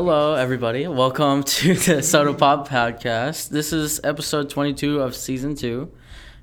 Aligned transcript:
Hello, 0.00 0.34
everybody. 0.34 0.86
Welcome 0.86 1.42
to 1.42 1.74
the 1.88 2.00
SOTA 2.04 2.38
Pop 2.38 2.68
Podcast. 2.68 3.48
This 3.48 3.72
is 3.72 4.00
episode 4.04 4.48
22 4.48 5.00
of 5.00 5.16
season 5.16 5.56
two. 5.56 5.90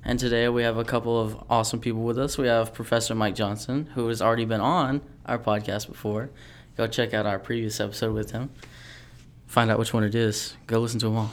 And 0.04 0.18
today 0.18 0.46
we 0.50 0.62
have 0.62 0.76
a 0.76 0.84
couple 0.84 1.18
of 1.18 1.42
awesome 1.48 1.80
people 1.80 2.02
with 2.02 2.18
us. 2.18 2.36
We 2.36 2.48
have 2.48 2.74
Professor 2.74 3.14
Mike 3.14 3.34
Johnson, 3.34 3.86
who 3.94 4.08
has 4.08 4.20
already 4.20 4.44
been 4.44 4.60
on 4.60 5.00
our 5.24 5.38
podcast 5.38 5.88
before. 5.88 6.28
Go 6.76 6.86
check 6.86 7.14
out 7.14 7.24
our 7.24 7.38
previous 7.38 7.80
episode 7.80 8.12
with 8.12 8.32
him. 8.32 8.50
Find 9.46 9.70
out 9.70 9.78
which 9.78 9.94
one 9.94 10.04
it 10.04 10.14
is. 10.14 10.54
Go 10.66 10.80
listen 10.80 11.00
to 11.00 11.06
them 11.06 11.16
all. 11.16 11.32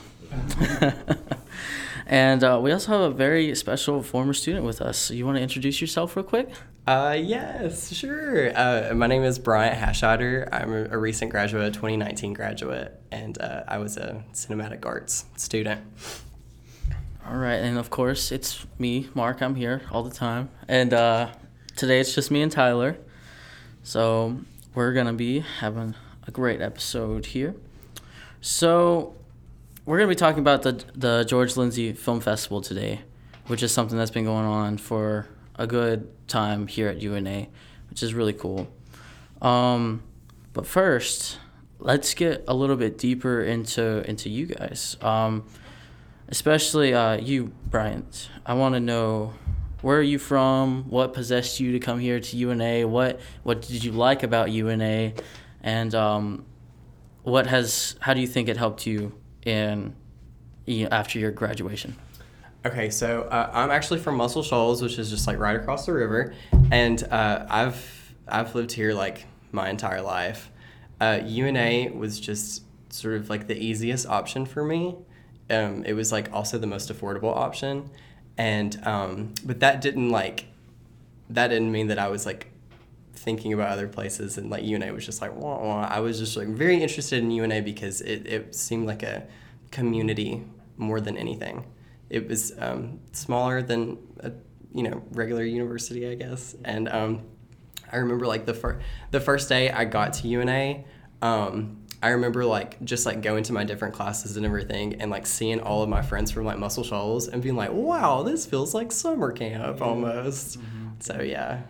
and 2.06 2.42
uh, 2.42 2.58
we 2.62 2.72
also 2.72 2.92
have 2.92 3.02
a 3.02 3.14
very 3.14 3.54
special 3.54 4.02
former 4.02 4.32
student 4.32 4.64
with 4.64 4.80
us. 4.80 5.10
You 5.10 5.26
want 5.26 5.36
to 5.36 5.42
introduce 5.42 5.78
yourself 5.78 6.16
real 6.16 6.24
quick? 6.24 6.48
Uh, 6.86 7.16
yes, 7.18 7.94
sure. 7.94 8.52
Uh, 8.54 8.92
my 8.94 9.06
name 9.06 9.24
is 9.24 9.38
Bryant 9.38 9.78
Hasheider. 9.78 10.46
I'm 10.52 10.70
a, 10.70 10.84
a 10.90 10.98
recent 10.98 11.30
graduate, 11.30 11.72
2019 11.72 12.34
graduate, 12.34 13.00
and 13.10 13.40
uh, 13.40 13.64
I 13.66 13.78
was 13.78 13.96
a 13.96 14.22
cinematic 14.34 14.84
arts 14.84 15.24
student. 15.34 15.80
All 17.26 17.38
right, 17.38 17.54
and 17.54 17.78
of 17.78 17.88
course, 17.88 18.30
it's 18.30 18.66
me, 18.78 19.08
Mark. 19.14 19.40
I'm 19.40 19.54
here 19.54 19.80
all 19.90 20.02
the 20.02 20.14
time. 20.14 20.50
And 20.68 20.92
uh, 20.92 21.30
today 21.74 22.00
it's 22.00 22.14
just 22.14 22.30
me 22.30 22.42
and 22.42 22.52
Tyler. 22.52 22.98
So 23.82 24.40
we're 24.74 24.92
going 24.92 25.06
to 25.06 25.14
be 25.14 25.38
having 25.40 25.94
a 26.26 26.30
great 26.30 26.60
episode 26.60 27.24
here. 27.24 27.54
So 28.42 29.14
we're 29.86 29.96
going 29.96 30.10
to 30.10 30.14
be 30.14 30.18
talking 30.18 30.40
about 30.40 30.60
the, 30.60 30.84
the 30.94 31.24
George 31.24 31.56
Lindsey 31.56 31.94
Film 31.94 32.20
Festival 32.20 32.60
today, 32.60 33.00
which 33.46 33.62
is 33.62 33.72
something 33.72 33.96
that's 33.96 34.10
been 34.10 34.26
going 34.26 34.44
on 34.44 34.76
for 34.76 35.28
a 35.56 35.66
good 35.66 36.08
time 36.28 36.66
here 36.66 36.88
at 36.88 37.00
UNA, 37.00 37.46
which 37.90 38.02
is 38.02 38.14
really 38.14 38.32
cool. 38.32 38.68
Um, 39.40 40.02
but 40.52 40.66
first, 40.66 41.38
let's 41.78 42.14
get 42.14 42.44
a 42.48 42.54
little 42.54 42.76
bit 42.76 42.98
deeper 42.98 43.42
into 43.42 44.08
into 44.08 44.28
you 44.30 44.46
guys. 44.46 44.96
Um, 45.00 45.44
especially 46.28 46.94
uh, 46.94 47.16
you, 47.16 47.52
Bryant. 47.66 48.30
I 48.46 48.54
want 48.54 48.74
to 48.74 48.80
know 48.80 49.34
where 49.82 49.98
are 49.98 50.02
you 50.02 50.18
from? 50.18 50.84
What 50.88 51.12
possessed 51.12 51.60
you 51.60 51.72
to 51.72 51.78
come 51.78 51.98
here 51.98 52.18
to 52.18 52.36
UNA? 52.36 52.88
What 52.88 53.20
what 53.42 53.62
did 53.62 53.84
you 53.84 53.92
like 53.92 54.22
about 54.22 54.50
UNA? 54.50 55.12
And 55.62 55.94
um, 55.94 56.46
what 57.22 57.46
has 57.46 57.96
how 58.00 58.14
do 58.14 58.20
you 58.20 58.26
think 58.26 58.48
it 58.48 58.56
helped 58.56 58.86
you 58.86 59.12
in 59.44 59.94
you 60.64 60.84
know, 60.84 60.88
after 60.90 61.18
your 61.18 61.30
graduation? 61.30 61.96
Okay, 62.66 62.88
so 62.88 63.28
uh, 63.30 63.50
I'm 63.52 63.70
actually 63.70 64.00
from 64.00 64.16
Muscle 64.16 64.42
Shoals, 64.42 64.80
which 64.80 64.98
is 64.98 65.10
just 65.10 65.26
like 65.26 65.38
right 65.38 65.54
across 65.54 65.84
the 65.84 65.92
river, 65.92 66.32
and 66.70 67.02
uh, 67.10 67.44
I've 67.50 68.14
I've 68.26 68.54
lived 68.54 68.72
here 68.72 68.94
like 68.94 69.26
my 69.52 69.68
entire 69.68 70.00
life. 70.00 70.50
Uh, 70.98 71.20
UNA 71.22 71.92
was 71.94 72.18
just 72.18 72.62
sort 72.90 73.16
of 73.16 73.28
like 73.28 73.48
the 73.48 73.56
easiest 73.56 74.06
option 74.06 74.46
for 74.46 74.64
me. 74.64 74.96
Um, 75.50 75.84
it 75.84 75.92
was 75.92 76.10
like 76.10 76.32
also 76.32 76.56
the 76.56 76.66
most 76.66 76.90
affordable 76.90 77.36
option, 77.36 77.90
and 78.38 78.80
um, 78.86 79.34
but 79.44 79.60
that 79.60 79.82
didn't 79.82 80.08
like 80.08 80.46
that 81.28 81.48
didn't 81.48 81.70
mean 81.70 81.88
that 81.88 81.98
I 81.98 82.08
was 82.08 82.24
like 82.24 82.50
thinking 83.12 83.52
about 83.52 83.72
other 83.72 83.88
places 83.88 84.38
and 84.38 84.48
like 84.48 84.64
UNA 84.64 84.90
was 84.94 85.04
just 85.04 85.20
like 85.20 85.36
wah, 85.36 85.62
wah. 85.62 85.82
I 85.82 86.00
was 86.00 86.18
just 86.18 86.34
like 86.34 86.48
very 86.48 86.82
interested 86.82 87.22
in 87.22 87.30
UNA 87.30 87.60
because 87.60 88.00
it, 88.00 88.26
it 88.26 88.54
seemed 88.54 88.86
like 88.86 89.02
a 89.02 89.26
community 89.70 90.44
more 90.78 90.98
than 90.98 91.18
anything. 91.18 91.66
It 92.10 92.28
was 92.28 92.52
um, 92.58 93.00
smaller 93.12 93.62
than 93.62 93.98
a 94.20 94.32
you 94.72 94.82
know 94.82 95.02
regular 95.12 95.44
university, 95.44 96.08
I 96.08 96.14
guess, 96.14 96.54
and 96.64 96.88
um, 96.88 97.22
I 97.92 97.98
remember 97.98 98.26
like 98.26 98.44
the 98.44 98.54
first 98.54 98.84
the 99.10 99.20
first 99.20 99.48
day 99.48 99.70
I 99.70 99.84
got 99.84 100.14
to 100.14 100.28
UNA. 100.28 100.84
Um, 101.22 101.84
I 102.02 102.10
remember 102.10 102.44
like 102.44 102.82
just 102.84 103.06
like 103.06 103.22
going 103.22 103.44
to 103.44 103.54
my 103.54 103.64
different 103.64 103.94
classes 103.94 104.36
and 104.36 104.44
everything 104.44 105.00
and 105.00 105.10
like 105.10 105.26
seeing 105.26 105.60
all 105.60 105.82
of 105.82 105.88
my 105.88 106.02
friends 106.02 106.30
from 106.30 106.44
like 106.44 106.58
Muscle 106.58 106.84
Shoals 106.84 107.28
and 107.28 107.42
being 107.42 107.56
like, 107.56 107.72
wow, 107.72 108.22
this 108.22 108.44
feels 108.44 108.74
like 108.74 108.92
summer 108.92 109.32
camp 109.32 109.80
almost. 109.80 110.60
Mm-hmm. 110.60 110.88
So 111.00 111.22
yeah. 111.22 111.62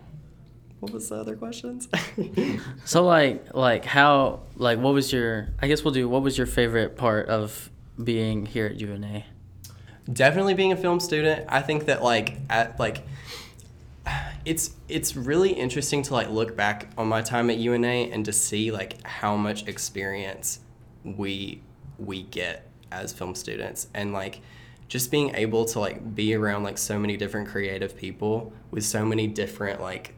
What 0.81 0.91
was 0.91 1.07
the 1.07 1.15
other 1.15 1.37
questions? 1.37 1.87
so 2.85 3.05
like 3.05 3.53
like 3.53 3.85
how 3.85 4.41
like 4.57 4.77
what 4.79 4.93
was 4.93 5.13
your 5.13 5.49
I 5.61 5.67
guess 5.67 5.85
we'll 5.85 5.93
do 5.93 6.09
what 6.09 6.21
was 6.21 6.37
your 6.37 6.47
favorite 6.47 6.97
part 6.97 7.29
of 7.29 7.71
being 8.03 8.45
here 8.45 8.65
at 8.65 8.75
UNA? 8.75 9.23
Definitely 10.11 10.53
being 10.53 10.71
a 10.71 10.77
film 10.77 10.99
student. 10.99 11.45
I 11.49 11.61
think 11.61 11.85
that 11.85 12.03
like 12.03 12.37
at 12.49 12.79
like 12.79 13.03
it's 14.45 14.71
it's 14.87 15.15
really 15.15 15.51
interesting 15.51 16.03
to 16.03 16.13
like 16.13 16.29
look 16.29 16.55
back 16.55 16.89
on 16.97 17.07
my 17.07 17.21
time 17.21 17.49
at 17.49 17.57
UNA 17.57 17.87
and 17.87 18.23
to 18.25 18.31
see 18.31 18.71
like 18.71 19.01
how 19.05 19.35
much 19.35 19.67
experience 19.67 20.59
we 21.03 21.61
we 21.97 22.23
get 22.23 22.69
as 22.91 23.11
film 23.11 23.33
students 23.33 23.87
and 23.93 24.13
like 24.13 24.41
just 24.87 25.09
being 25.09 25.33
able 25.33 25.65
to 25.65 25.79
like 25.79 26.15
be 26.15 26.35
around 26.35 26.63
like 26.63 26.77
so 26.77 26.99
many 26.99 27.17
different 27.17 27.47
creative 27.47 27.97
people 27.97 28.53
with 28.69 28.83
so 28.83 29.03
many 29.03 29.27
different 29.27 29.81
like 29.81 30.13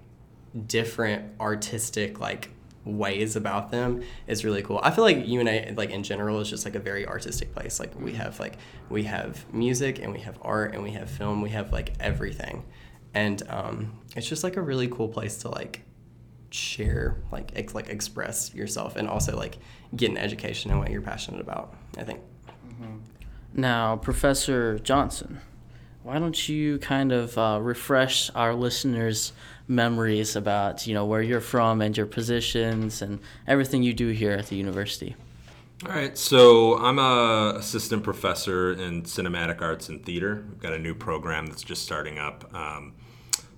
different 0.66 1.24
artistic 1.40 2.20
like 2.20 2.50
ways 2.88 3.36
about 3.36 3.72
them 3.72 4.04
is 4.28 4.46
really 4.46 4.62
cool. 4.62 4.80
I 4.82 4.92
feel 4.92 5.04
like 5.04 5.28
UNA 5.28 5.74
like 5.76 5.90
in 5.92 6.04
general 6.04 6.40
is 6.40 6.50
just 6.50 6.66
like 6.66 6.76
a 6.76 6.80
very 6.80 7.06
artistic 7.06 7.54
place. 7.54 7.80
Like 7.80 8.00
we 8.00 8.14
have 8.14 8.40
like 8.40 8.58
we 8.90 9.04
have 9.04 9.52
music 9.54 10.00
and 10.00 10.14
we 10.14 10.20
have 10.20 10.38
art 10.42 10.74
and 10.74 10.84
we 10.84 10.92
have 10.92 11.10
film. 11.10 11.42
We 11.42 11.50
have 11.50 11.72
like 11.72 11.94
everything 12.00 12.64
and 13.18 13.42
um, 13.50 13.94
it's 14.16 14.28
just 14.28 14.44
like 14.44 14.58
a 14.58 14.62
really 14.62 14.88
cool 14.88 15.08
place 15.08 15.38
to 15.40 15.50
like 15.50 15.82
share 16.50 17.18
like 17.32 17.52
ex- 17.56 17.74
like 17.74 17.90
express 17.90 18.54
yourself 18.54 18.96
and 18.96 19.10
also 19.10 19.36
like 19.36 19.58
get 19.96 20.12
an 20.12 20.18
education 20.18 20.72
in 20.72 20.78
what 20.78 20.90
you're 20.90 21.02
passionate 21.02 21.42
about 21.42 21.76
i 21.98 22.04
think 22.04 22.22
mm-hmm. 22.66 22.96
now 23.54 23.98
professor 23.98 24.80
johnson 24.80 25.42
why 26.04 26.18
don't 26.18 26.48
you 26.48 26.80
kind 26.80 27.12
of 27.12 27.38
uh, 27.38 27.60
refresh 27.62 28.32
our 28.34 28.54
listeners 28.54 29.34
memories 29.68 30.36
about 30.36 30.88
you 30.88 30.94
know 30.94 31.06
where 31.06 31.22
you're 31.22 31.42
from 31.42 31.82
and 31.82 31.98
your 31.98 32.06
positions 32.06 33.02
and 33.02 33.20
everything 33.48 33.84
you 33.84 33.94
do 33.94 34.10
here 34.10 34.32
at 34.32 34.48
the 34.48 34.56
university 34.56 35.16
all 35.86 35.92
right, 35.92 36.18
so 36.18 36.80
I'm 36.80 36.98
a 36.98 37.54
assistant 37.58 38.04
professor 38.04 38.72
in 38.72 39.04
cinematic 39.04 39.62
arts 39.62 39.90
and 39.90 40.04
theater. 40.04 40.44
We've 40.50 40.60
got 40.60 40.74
a 40.74 40.80
new 40.80 40.96
program 40.96 41.46
that's 41.46 41.62
just 41.62 41.84
starting 41.84 42.18
up. 42.18 42.52
Um, 42.52 42.96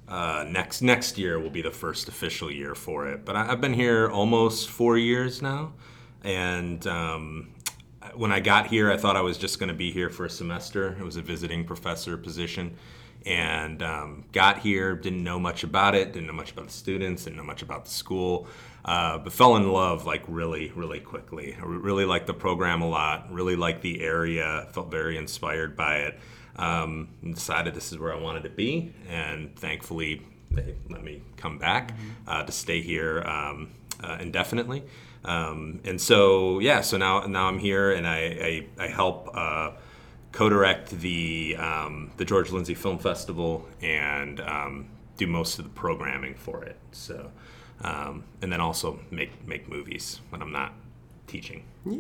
uh, 0.05 0.45
next 0.49 0.81
next 0.81 1.17
year 1.17 1.39
will 1.39 1.49
be 1.49 1.61
the 1.61 1.71
first 1.71 2.09
official 2.09 2.51
year 2.51 2.75
for 2.75 3.07
it. 3.07 3.23
But 3.23 3.37
I, 3.37 3.45
have 3.45 3.61
been 3.61 3.73
here 3.73 4.09
almost 4.09 4.69
four 4.69 4.97
years 4.97 5.41
now, 5.41 5.71
and 6.21 6.85
um, 6.87 7.53
when 8.15 8.33
I 8.33 8.41
got 8.41 8.67
here, 8.67 8.91
I 8.91 8.97
thought 8.97 9.15
I 9.15 9.21
was 9.21 9.37
just 9.37 9.57
going 9.57 9.69
to 9.69 9.75
be 9.75 9.89
here 9.89 10.09
for 10.09 10.25
a 10.25 10.29
semester. 10.29 10.97
It 10.99 11.03
was 11.05 11.15
a 11.15 11.21
visiting 11.21 11.63
professor 11.63 12.17
position, 12.17 12.75
and 13.25 13.83
um, 13.83 14.25
got 14.31 14.59
here, 14.59 14.95
didn't 14.95 15.23
know 15.23 15.39
much 15.39 15.63
about 15.63 15.95
it, 15.95 16.13
didn't 16.13 16.27
know 16.27 16.33
much 16.33 16.51
about 16.51 16.67
the 16.67 16.73
students, 16.73 17.25
didn't 17.25 17.37
know 17.37 17.43
much 17.43 17.61
about 17.61 17.85
the 17.85 17.91
school, 17.91 18.47
uh, 18.85 19.17
but 19.17 19.33
fell 19.33 19.55
in 19.55 19.71
love 19.71 20.05
like 20.05 20.23
really, 20.27 20.71
really 20.75 20.99
quickly. 20.99 21.55
I 21.59 21.65
really 21.65 22.05
liked 22.05 22.27
the 22.27 22.33
program 22.33 22.81
a 22.81 22.89
lot. 22.89 23.31
Really 23.31 23.55
liked 23.55 23.81
the 23.81 24.01
area. 24.01 24.67
Felt 24.71 24.89
very 24.89 25.17
inspired 25.17 25.75
by 25.75 25.97
it 25.97 26.19
um, 26.59 27.07
decided 27.23 27.73
this 27.73 27.91
is 27.91 27.97
where 27.97 28.13
I 28.13 28.17
wanted 28.17 28.43
to 28.43 28.49
be, 28.49 28.93
and 29.07 29.55
thankfully 29.55 30.21
they 30.51 30.75
let 30.89 31.03
me 31.03 31.21
come 31.37 31.57
back 31.57 31.93
mm-hmm. 31.93 32.09
uh, 32.27 32.43
to 32.43 32.51
stay 32.51 32.81
here 32.81 33.21
um, 33.21 33.71
uh, 34.03 34.17
indefinitely. 34.19 34.83
Um, 35.23 35.79
and 35.85 35.99
so 35.99 36.59
yeah, 36.59 36.81
so 36.81 36.97
now 36.97 37.21
now 37.21 37.47
I'm 37.47 37.59
here, 37.59 37.91
and 37.91 38.05
I 38.05 38.67
I, 38.79 38.83
I 38.83 38.87
help 38.87 39.29
uh, 39.33 39.71
co-direct 40.31 40.89
the 40.91 41.55
um, 41.57 42.11
the 42.17 42.25
George 42.25 42.51
Lindsey 42.51 42.75
Film 42.75 42.99
Festival 42.99 43.67
and 43.81 44.39
um, 44.41 44.89
do 45.17 45.27
most 45.27 45.59
of 45.59 45.65
the 45.65 45.71
programming 45.71 46.35
for 46.35 46.63
it. 46.63 46.77
So. 46.91 47.31
Um, 47.81 48.23
and 48.41 48.51
then 48.51 48.59
also 48.59 48.99
make 49.09 49.47
make 49.47 49.69
movies 49.69 50.19
when 50.29 50.41
I'm 50.41 50.51
not 50.51 50.73
teaching. 51.27 51.63
Yeah. 51.85 51.99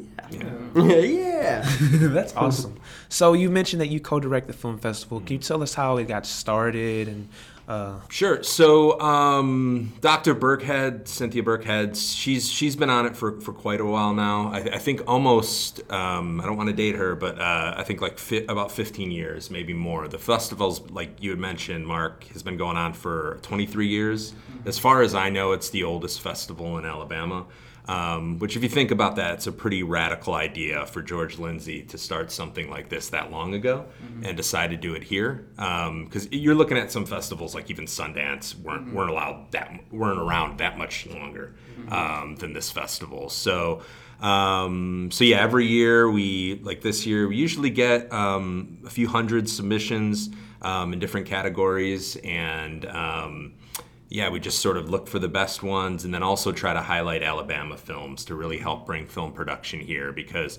Yeah. 0.75 0.95
yeah. 0.99 1.61
That's 1.79 2.35
awesome. 2.35 2.79
So 3.09 3.33
you 3.33 3.49
mentioned 3.49 3.81
that 3.81 3.87
you 3.87 3.99
co-direct 3.99 4.47
the 4.47 4.53
film 4.53 4.77
festival. 4.77 5.19
Can 5.21 5.33
you 5.33 5.39
tell 5.39 5.63
us 5.63 5.73
how 5.73 5.97
it 5.97 6.07
got 6.07 6.25
started 6.25 7.07
and 7.07 7.27
uh... 7.69 7.99
Sure. 8.09 8.41
So, 8.41 8.99
um, 8.99 9.93
Dr. 10.01 10.33
Burkhead, 10.33 11.07
Cynthia 11.07 11.43
Burkhead, 11.43 11.95
she's 11.95 12.49
she's 12.49 12.75
been 12.75 12.89
on 12.89 13.05
it 13.05 13.15
for, 13.15 13.39
for 13.41 13.53
quite 13.53 13.79
a 13.79 13.85
while 13.85 14.13
now. 14.13 14.51
I, 14.51 14.57
I 14.57 14.77
think 14.79 15.03
almost. 15.07 15.79
Um, 15.91 16.41
I 16.41 16.45
don't 16.47 16.57
want 16.57 16.69
to 16.69 16.75
date 16.75 16.95
her, 16.95 17.15
but 17.15 17.39
uh, 17.39 17.75
I 17.77 17.83
think 17.83 18.01
like 18.01 18.17
fi- 18.17 18.45
about 18.49 18.71
15 18.71 19.11
years, 19.11 19.51
maybe 19.51 19.73
more. 19.73 20.07
The 20.07 20.17
festival's 20.17 20.81
like 20.89 21.21
you 21.21 21.29
had 21.29 21.39
mentioned, 21.39 21.85
Mark, 21.85 22.23
has 22.33 22.41
been 22.41 22.57
going 22.57 22.75
on 22.75 22.93
for 22.93 23.37
23 23.43 23.87
years. 23.87 24.33
As 24.65 24.79
far 24.79 25.03
as 25.03 25.13
I 25.13 25.29
know, 25.29 25.51
it's 25.51 25.69
the 25.69 25.83
oldest 25.83 26.21
festival 26.21 26.77
in 26.79 26.85
Alabama. 26.85 27.45
Um, 27.89 28.37
which, 28.37 28.55
if 28.55 28.61
you 28.61 28.69
think 28.69 28.91
about 28.91 29.15
that, 29.15 29.33
it's 29.33 29.47
a 29.47 29.51
pretty 29.51 29.81
radical 29.81 30.35
idea 30.35 30.85
for 30.85 31.01
George 31.01 31.39
Lindsey 31.39 31.81
to 31.85 31.97
start 31.97 32.31
something 32.31 32.69
like 32.69 32.87
this 32.89 33.09
that 33.09 33.31
long 33.31 33.55
ago 33.55 33.87
mm-hmm. 34.03 34.25
and 34.25 34.37
decide 34.37 34.69
to 34.69 34.77
do 34.77 34.93
it 34.93 35.03
here. 35.03 35.47
Because 35.55 36.25
um, 36.25 36.29
you're 36.31 36.53
looking 36.53 36.77
at 36.77 36.91
some 36.91 37.07
festivals 37.07 37.55
like 37.55 37.71
even 37.71 37.85
Sundance 37.85 38.53
weren't 38.61 38.85
mm-hmm. 38.85 38.95
weren't 38.95 39.09
allowed 39.09 39.51
that 39.53 39.71
weren't 39.91 40.19
around 40.19 40.59
that 40.59 40.77
much 40.77 41.07
longer 41.07 41.55
mm-hmm. 41.79 41.91
um, 41.91 42.35
than 42.35 42.53
this 42.53 42.69
festival. 42.69 43.29
So. 43.29 43.81
Um, 44.21 45.11
so 45.13 45.23
yeah, 45.23 45.39
every 45.39 45.65
year 45.65 46.11
we 46.11 46.59
like 46.61 46.81
this 46.81 47.05
year 47.05 47.29
we 47.29 47.37
usually 47.37 47.69
get 47.69 48.11
um, 48.11 48.79
a 48.85 48.89
few 48.89 49.07
hundred 49.07 49.47
submissions 49.47 50.29
um, 50.61 50.91
in 50.91 50.99
different 50.99 51.25
categories, 51.25 52.17
and 52.17 52.85
um, 52.85 53.53
yeah, 54.09 54.29
we 54.29 54.39
just 54.39 54.59
sort 54.59 54.75
of 54.75 54.89
look 54.89 55.07
for 55.07 55.19
the 55.19 55.27
best 55.27 55.61
ones, 55.61 56.03
and 56.03 56.13
then 56.13 56.23
also 56.23 56.51
try 56.51 56.73
to 56.73 56.81
highlight 56.81 57.21
Alabama 57.21 57.77
films 57.77 58.25
to 58.25 58.35
really 58.35 58.57
help 58.57 58.85
bring 58.85 59.07
film 59.07 59.31
production 59.31 59.79
here 59.79 60.11
because 60.11 60.57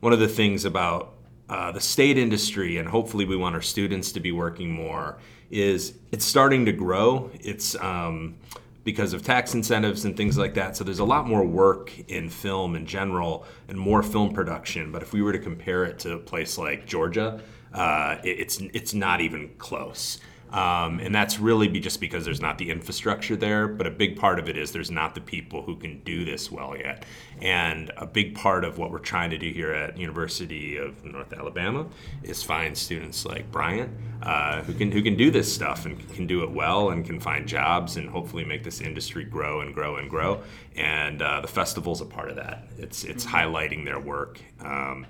one 0.00 0.12
of 0.12 0.20
the 0.20 0.28
things 0.28 0.64
about 0.64 1.14
uh, 1.48 1.72
the 1.72 1.80
state 1.80 2.16
industry, 2.16 2.78
and 2.78 2.88
hopefully 2.88 3.24
we 3.24 3.36
want 3.36 3.54
our 3.56 3.60
students 3.60 4.12
to 4.12 4.20
be 4.20 4.30
working 4.30 4.70
more, 4.70 5.18
is 5.50 5.94
it's 6.12 6.24
starting 6.24 6.64
to 6.64 6.72
grow. 6.72 7.30
It's 7.40 7.74
um, 7.76 8.36
because 8.84 9.12
of 9.12 9.22
tax 9.22 9.54
incentives 9.54 10.04
and 10.04 10.16
things 10.16 10.38
like 10.38 10.54
that. 10.54 10.76
So 10.76 10.84
there's 10.84 10.98
a 10.98 11.04
lot 11.04 11.26
more 11.26 11.44
work 11.44 11.92
in 12.08 12.30
film 12.30 12.74
in 12.74 12.86
general 12.86 13.44
and 13.68 13.78
more 13.78 14.02
film 14.02 14.32
production. 14.32 14.90
But 14.90 15.02
if 15.02 15.12
we 15.12 15.22
were 15.22 15.32
to 15.32 15.38
compare 15.38 15.84
it 15.84 15.98
to 16.00 16.14
a 16.14 16.18
place 16.18 16.58
like 16.58 16.86
Georgia, 16.86 17.40
uh, 17.72 18.16
it, 18.24 18.40
it's 18.40 18.60
it's 18.72 18.94
not 18.94 19.20
even 19.20 19.50
close. 19.58 20.18
Um, 20.52 21.00
and 21.00 21.14
that's 21.14 21.38
really 21.38 21.66
be 21.66 21.80
just 21.80 22.00
because 22.00 22.24
there's 22.24 22.40
not 22.40 22.58
the 22.58 22.70
infrastructure 22.70 23.36
there. 23.36 23.66
But 23.66 23.86
a 23.86 23.90
big 23.90 24.16
part 24.16 24.38
of 24.38 24.48
it 24.48 24.56
is 24.56 24.72
there's 24.72 24.90
not 24.90 25.14
the 25.14 25.20
people 25.20 25.62
who 25.62 25.76
can 25.76 26.00
do 26.00 26.24
this 26.24 26.50
well 26.50 26.76
yet. 26.76 27.04
And 27.40 27.90
a 27.96 28.06
big 28.06 28.34
part 28.34 28.64
of 28.64 28.78
what 28.78 28.90
we're 28.90 28.98
trying 28.98 29.30
to 29.30 29.38
do 29.38 29.50
here 29.50 29.72
at 29.72 29.96
University 29.96 30.76
of 30.76 31.04
North 31.04 31.32
Alabama 31.32 31.86
is 32.22 32.42
find 32.42 32.76
students 32.76 33.24
like 33.24 33.50
Bryant 33.50 33.90
uh, 34.22 34.62
who 34.62 34.74
can 34.74 34.92
who 34.92 35.02
can 35.02 35.16
do 35.16 35.30
this 35.30 35.52
stuff 35.52 35.84
and 35.86 36.08
can 36.12 36.26
do 36.26 36.42
it 36.42 36.50
well 36.50 36.90
and 36.90 37.04
can 37.04 37.18
find 37.18 37.48
jobs 37.48 37.96
and 37.96 38.08
hopefully 38.08 38.44
make 38.44 38.62
this 38.62 38.80
industry 38.80 39.24
grow 39.24 39.62
and 39.62 39.74
grow 39.74 39.96
and 39.96 40.08
grow. 40.08 40.42
And 40.76 41.20
uh, 41.22 41.40
the 41.40 41.48
festival's 41.48 42.00
a 42.00 42.06
part 42.06 42.28
of 42.28 42.36
that. 42.36 42.64
It's 42.78 43.04
it's 43.04 43.24
highlighting 43.24 43.84
their 43.84 43.98
work. 43.98 44.40
Um, 44.60 45.06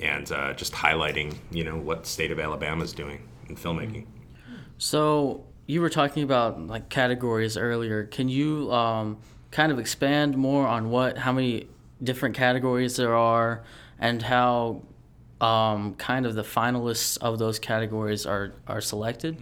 and 0.00 0.30
uh, 0.32 0.52
just 0.54 0.72
highlighting, 0.72 1.34
you 1.52 1.62
know, 1.64 1.76
what 1.76 2.06
state 2.06 2.32
of 2.32 2.40
Alabama 2.40 2.82
is 2.82 2.92
doing 2.92 3.22
in 3.48 3.56
filmmaking. 3.56 4.06
So 4.82 5.44
you 5.68 5.80
were 5.80 5.88
talking 5.88 6.24
about 6.24 6.60
like 6.66 6.88
categories 6.88 7.56
earlier. 7.56 8.04
Can 8.04 8.28
you 8.28 8.72
um, 8.72 9.18
kind 9.52 9.70
of 9.70 9.78
expand 9.78 10.36
more 10.36 10.66
on 10.66 10.90
what, 10.90 11.18
how 11.18 11.30
many 11.30 11.68
different 12.02 12.34
categories 12.34 12.96
there 12.96 13.14
are, 13.14 13.62
and 14.00 14.20
how 14.20 14.82
um, 15.40 15.94
kind 15.94 16.26
of 16.26 16.34
the 16.34 16.42
finalists 16.42 17.16
of 17.18 17.38
those 17.38 17.60
categories 17.60 18.26
are 18.26 18.54
are 18.66 18.80
selected? 18.80 19.38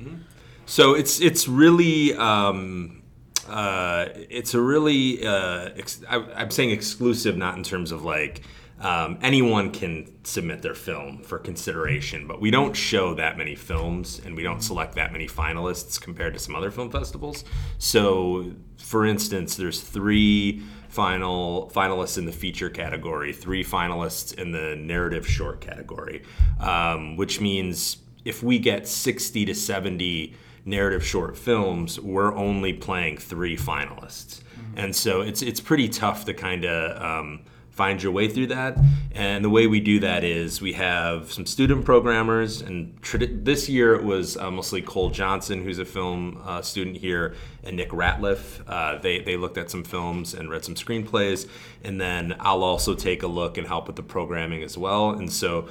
So 0.67 0.93
it's 0.93 1.23
it's 1.23 1.49
really 1.49 2.13
um, 2.17 3.03
uh, 3.49 4.09
it's 4.15 4.53
a 4.53 4.61
really 4.61 5.27
uh, 5.27 5.71
ex- 5.75 6.03
I, 6.07 6.17
I'm 6.37 6.51
saying 6.51 6.71
exclusive, 6.71 7.39
not 7.39 7.57
in 7.57 7.63
terms 7.63 7.93
of 7.93 8.05
like 8.05 8.43
um, 8.81 9.19
anyone 9.21 9.71
can 9.71 10.25
submit 10.25 10.63
their 10.63 10.75
film 10.75 11.23
for 11.23 11.39
consideration, 11.39 12.27
but 12.27 12.41
we 12.41 12.51
don't 12.51 12.75
show 12.75 13.15
that 13.15 13.37
many 13.37 13.55
films 13.55 14.21
and 14.25 14.35
we 14.35 14.43
don't 14.43 14.63
select 14.63 14.95
that 14.95 15.13
many 15.13 15.27
finalists 15.27 16.01
compared 16.01 16.33
to 16.33 16.41
some 16.41 16.55
other 16.55 16.71
film 16.71 16.91
festivals. 16.91 17.45
So, 17.79 18.53
for 18.79 19.05
instance, 19.05 19.57
there's 19.57 19.81
three 19.81 20.63
final 20.89 21.71
finalists 21.75 22.17
in 22.17 22.25
the 22.25 22.33
feature 22.33 22.71
category, 22.71 23.33
three 23.33 23.63
finalists 23.63 24.35
in 24.35 24.51
the 24.51 24.77
narrative 24.77 25.27
short 25.27 25.61
category, 25.61 26.23
um, 26.59 27.17
which 27.17 27.41
means 27.41 27.99
if 28.25 28.43
we 28.43 28.59
get 28.59 28.89
60 28.89 29.45
to 29.45 29.55
70 29.55 30.35
narrative 30.65 31.05
short 31.05 31.37
films, 31.37 32.01
we're 32.01 32.35
only 32.35 32.73
playing 32.73 33.19
three 33.19 33.57
finalists, 33.57 34.43
and 34.77 34.95
so 34.95 35.21
it's 35.21 35.43
it's 35.43 35.61
pretty 35.61 35.89
tough 35.89 36.25
to 36.27 36.35
kind 36.35 36.65
of 36.65 37.03
um, 37.03 37.41
find 37.81 38.03
your 38.03 38.13
way 38.13 38.29
through 38.29 38.47
that. 38.49 38.77
And 39.13 39.43
the 39.43 39.49
way 39.49 39.67
we 39.67 39.81
do 39.81 40.01
that 40.01 40.23
is 40.23 40.61
we 40.61 40.75
have 40.75 41.33
some 41.33 41.47
student 41.47 41.87
programmers, 41.87 42.61
and 42.61 43.01
tradi- 43.01 43.43
this 43.43 43.71
year 43.71 43.95
it 43.95 44.05
was 44.05 44.37
uh, 44.37 44.51
mostly 44.51 44.83
Cole 44.83 45.09
Johnson, 45.09 45.65
who's 45.65 45.79
a 45.79 45.87
film 45.87 46.43
uh, 46.45 46.61
student 46.61 46.99
here, 46.99 47.35
and 47.65 47.79
Nick 47.79 47.89
Ratliff. 47.89 48.61
Uh, 48.67 48.99
they, 48.99 49.21
they 49.21 49.39
looked 49.39 49.57
at 49.57 49.71
some 49.71 49.83
films 49.83 50.35
and 50.35 50.51
read 50.51 50.63
some 50.63 50.75
screenplays, 50.75 51.49
and 51.83 51.99
then 51.99 52.37
I'll 52.39 52.63
also 52.63 52.95
take 52.95 53.23
a 53.23 53.27
look 53.27 53.57
and 53.57 53.67
help 53.67 53.87
with 53.87 53.97
the 53.97 54.03
programming 54.03 54.63
as 54.63 54.77
well. 54.77 55.13
And 55.13 55.33
so 55.33 55.71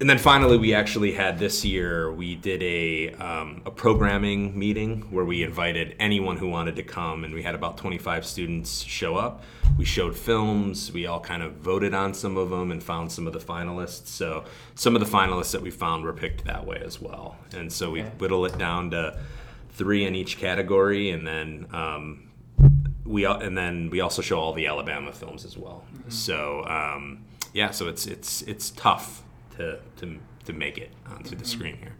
and 0.00 0.10
then 0.10 0.18
finally, 0.18 0.58
we 0.58 0.74
actually 0.74 1.12
had 1.12 1.38
this 1.38 1.64
year. 1.64 2.10
We 2.10 2.34
did 2.34 2.62
a 2.64 3.10
um, 3.12 3.62
a 3.64 3.70
programming 3.70 4.58
meeting 4.58 5.02
where 5.10 5.24
we 5.24 5.44
invited 5.44 5.94
anyone 6.00 6.36
who 6.36 6.48
wanted 6.48 6.74
to 6.76 6.82
come, 6.82 7.22
and 7.22 7.32
we 7.32 7.44
had 7.44 7.54
about 7.54 7.78
25 7.78 8.26
students 8.26 8.82
show 8.82 9.14
up. 9.14 9.44
We 9.78 9.84
showed 9.84 10.16
films. 10.16 10.90
We 10.90 11.06
all 11.06 11.20
kind 11.20 11.44
of 11.44 11.54
voted 11.54 11.94
on 11.94 12.12
some 12.12 12.36
of 12.36 12.50
them 12.50 12.72
and 12.72 12.82
found 12.82 13.12
some 13.12 13.28
of 13.28 13.32
the 13.32 13.38
finalists. 13.38 14.08
So 14.08 14.44
some 14.74 14.96
of 14.96 15.00
the 15.00 15.06
finalists 15.06 15.52
that 15.52 15.62
we 15.62 15.70
found 15.70 16.02
were 16.02 16.12
picked 16.12 16.44
that 16.44 16.66
way 16.66 16.82
as 16.84 17.00
well. 17.00 17.36
And 17.56 17.72
so 17.72 17.92
we 17.92 18.02
whittle 18.02 18.44
it 18.46 18.58
down 18.58 18.90
to 18.90 19.16
three 19.70 20.06
in 20.06 20.16
each 20.16 20.38
category, 20.38 21.10
and 21.10 21.24
then 21.24 21.68
um, 21.72 22.30
we 23.04 23.26
and 23.26 23.56
then 23.56 23.90
we 23.90 24.00
also 24.00 24.22
show 24.22 24.40
all 24.40 24.54
the 24.54 24.66
Alabama 24.66 25.12
films 25.12 25.44
as 25.44 25.56
well. 25.56 25.84
So 26.08 26.64
um, 26.66 27.24
yeah, 27.52 27.70
so 27.70 27.86
it's 27.86 28.06
it's 28.06 28.42
it's 28.42 28.70
tough 28.70 29.23
to 29.56 29.78
to 29.96 30.18
to 30.44 30.52
make 30.52 30.78
it 30.78 30.90
onto 31.06 31.34
the 31.36 31.44
screen 31.44 31.76
here. 31.76 31.94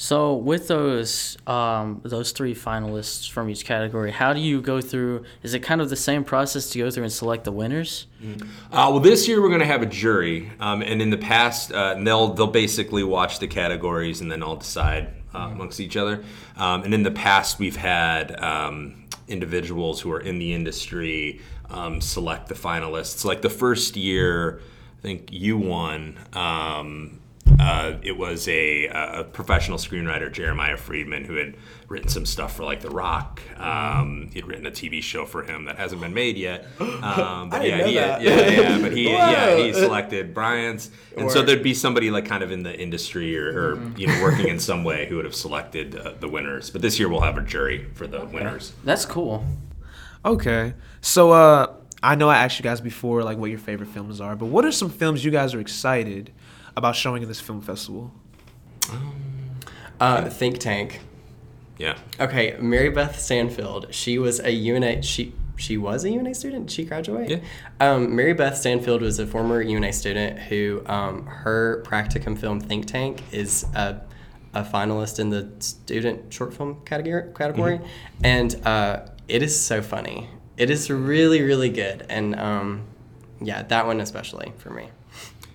So 0.00 0.34
with 0.34 0.66
those 0.66 1.36
um, 1.46 2.00
those 2.04 2.32
three 2.32 2.54
finalists 2.54 3.30
from 3.30 3.50
each 3.50 3.66
category, 3.66 4.10
how 4.10 4.32
do 4.32 4.40
you 4.40 4.62
go 4.62 4.80
through? 4.80 5.24
Is 5.42 5.52
it 5.52 5.60
kind 5.60 5.82
of 5.82 5.90
the 5.90 5.96
same 5.96 6.24
process 6.24 6.70
to 6.70 6.78
go 6.78 6.90
through 6.90 7.02
and 7.02 7.12
select 7.12 7.44
the 7.44 7.52
winners? 7.52 8.06
Uh, 8.72 8.88
well, 8.90 9.00
this 9.00 9.28
year 9.28 9.42
we're 9.42 9.48
going 9.48 9.60
to 9.60 9.66
have 9.66 9.82
a 9.82 9.86
jury, 9.86 10.50
um, 10.58 10.80
and 10.80 11.02
in 11.02 11.10
the 11.10 11.18
past, 11.18 11.70
uh, 11.72 11.96
they'll 12.02 12.28
they'll 12.32 12.46
basically 12.46 13.04
watch 13.04 13.40
the 13.40 13.46
categories 13.46 14.22
and 14.22 14.32
then 14.32 14.42
all 14.42 14.56
decide 14.56 15.08
uh, 15.34 15.50
amongst 15.52 15.80
each 15.80 15.98
other. 15.98 16.24
Um, 16.56 16.82
and 16.84 16.94
in 16.94 17.02
the 17.02 17.10
past, 17.10 17.58
we've 17.58 17.76
had 17.76 18.40
um, 18.40 19.04
individuals 19.28 20.00
who 20.00 20.10
are 20.12 20.20
in 20.20 20.38
the 20.38 20.54
industry 20.54 21.42
um, 21.68 22.00
select 22.00 22.48
the 22.48 22.54
finalists. 22.54 23.24
Like 23.26 23.42
the 23.42 23.50
first 23.50 23.96
year, 23.96 24.62
I 25.00 25.02
think 25.02 25.32
you 25.32 25.56
won. 25.56 26.18
Um, 26.34 27.20
uh, 27.58 27.94
it 28.02 28.16
was 28.16 28.46
a, 28.48 28.86
a 28.86 29.24
professional 29.24 29.78
screenwriter, 29.78 30.30
Jeremiah 30.30 30.76
Friedman, 30.76 31.24
who 31.24 31.36
had 31.36 31.54
written 31.88 32.08
some 32.08 32.26
stuff 32.26 32.56
for 32.56 32.64
like 32.64 32.80
The 32.80 32.90
Rock. 32.90 33.40
Um, 33.58 34.30
he'd 34.32 34.46
written 34.46 34.66
a 34.66 34.70
TV 34.70 35.02
show 35.02 35.24
for 35.24 35.42
him 35.42 35.64
that 35.64 35.76
hasn't 35.76 36.02
been 36.02 36.14
made 36.14 36.36
yet. 36.36 36.66
Um, 37.00 37.48
but 37.48 37.62
I 37.62 37.64
didn't 37.64 37.78
yeah, 37.78 37.80
know 37.80 37.86
he, 37.86 37.94
that. 37.94 38.22
yeah, 38.22 38.60
yeah, 38.60 38.78
but 38.78 38.92
he, 38.92 39.04
yeah, 39.10 39.56
he 39.56 39.72
selected 39.72 40.34
Bryant's, 40.34 40.90
and 41.16 41.30
so 41.30 41.42
there'd 41.42 41.62
be 41.62 41.72
somebody 41.72 42.10
like 42.10 42.26
kind 42.26 42.42
of 42.42 42.52
in 42.52 42.62
the 42.62 42.78
industry 42.78 43.36
or, 43.38 43.48
or 43.48 43.82
you 43.96 44.06
know 44.06 44.22
working 44.22 44.48
in 44.48 44.58
some 44.58 44.84
way 44.84 45.06
who 45.06 45.16
would 45.16 45.24
have 45.24 45.34
selected 45.34 45.96
uh, 45.96 46.12
the 46.20 46.28
winners. 46.28 46.68
But 46.70 46.82
this 46.82 46.98
year 46.98 47.08
we'll 47.08 47.22
have 47.22 47.38
a 47.38 47.42
jury 47.42 47.86
for 47.94 48.06
the 48.06 48.26
winners. 48.26 48.74
That's 48.84 49.06
cool. 49.06 49.44
Okay. 50.24 50.74
So 51.00 51.32
uh 51.32 51.74
I 52.02 52.14
know 52.14 52.28
I 52.28 52.36
asked 52.44 52.58
you 52.58 52.62
guys 52.62 52.80
before 52.80 53.22
like 53.22 53.38
what 53.38 53.50
your 53.50 53.58
favorite 53.58 53.88
films 53.90 54.20
are, 54.20 54.36
but 54.36 54.46
what 54.46 54.64
are 54.64 54.72
some 54.72 54.90
films 54.90 55.24
you 55.24 55.30
guys 55.30 55.54
are 55.54 55.60
excited 55.60 56.32
about 56.76 56.96
showing 56.96 57.22
in 57.22 57.28
this 57.28 57.40
film 57.40 57.60
festival? 57.60 58.12
Uh, 59.98 60.30
Think 60.30 60.58
Tank. 60.58 61.00
Yeah. 61.78 61.98
Okay, 62.18 62.56
Mary 62.60 62.90
Beth 62.90 63.20
Stanfield. 63.20 63.86
She 63.90 64.18
was 64.18 64.40
a 64.40 64.50
UNA. 64.50 65.02
She 65.02 65.34
she 65.56 65.76
was 65.76 66.04
a 66.04 66.10
UNA 66.10 66.34
student. 66.34 66.70
She 66.70 66.84
graduated. 66.84 67.42
Yeah. 67.42 67.92
Um, 67.92 68.16
Mary 68.16 68.32
Beth 68.32 68.56
Stanfield 68.56 69.02
was 69.02 69.18
a 69.18 69.26
former 69.26 69.60
UNA 69.60 69.92
student 69.92 70.38
who 70.38 70.82
um, 70.86 71.26
her 71.26 71.84
practicum 71.86 72.38
film 72.38 72.60
Think 72.60 72.86
Tank 72.86 73.22
is 73.30 73.64
a, 73.74 74.00
a 74.54 74.62
finalist 74.62 75.18
in 75.20 75.28
the 75.28 75.50
student 75.58 76.32
short 76.32 76.54
film 76.54 76.80
category. 76.86 77.32
category. 77.34 77.80
And 78.24 78.54
uh, 78.66 79.06
it 79.28 79.42
is 79.42 79.58
so 79.58 79.82
funny. 79.82 80.28
It 80.60 80.68
is 80.68 80.90
really 80.90 81.42
really 81.42 81.70
good. 81.70 82.04
And 82.08 82.38
um, 82.38 82.82
yeah, 83.40 83.62
that 83.62 83.86
one 83.86 84.00
especially 84.00 84.52
for 84.58 84.70
me. 84.70 84.90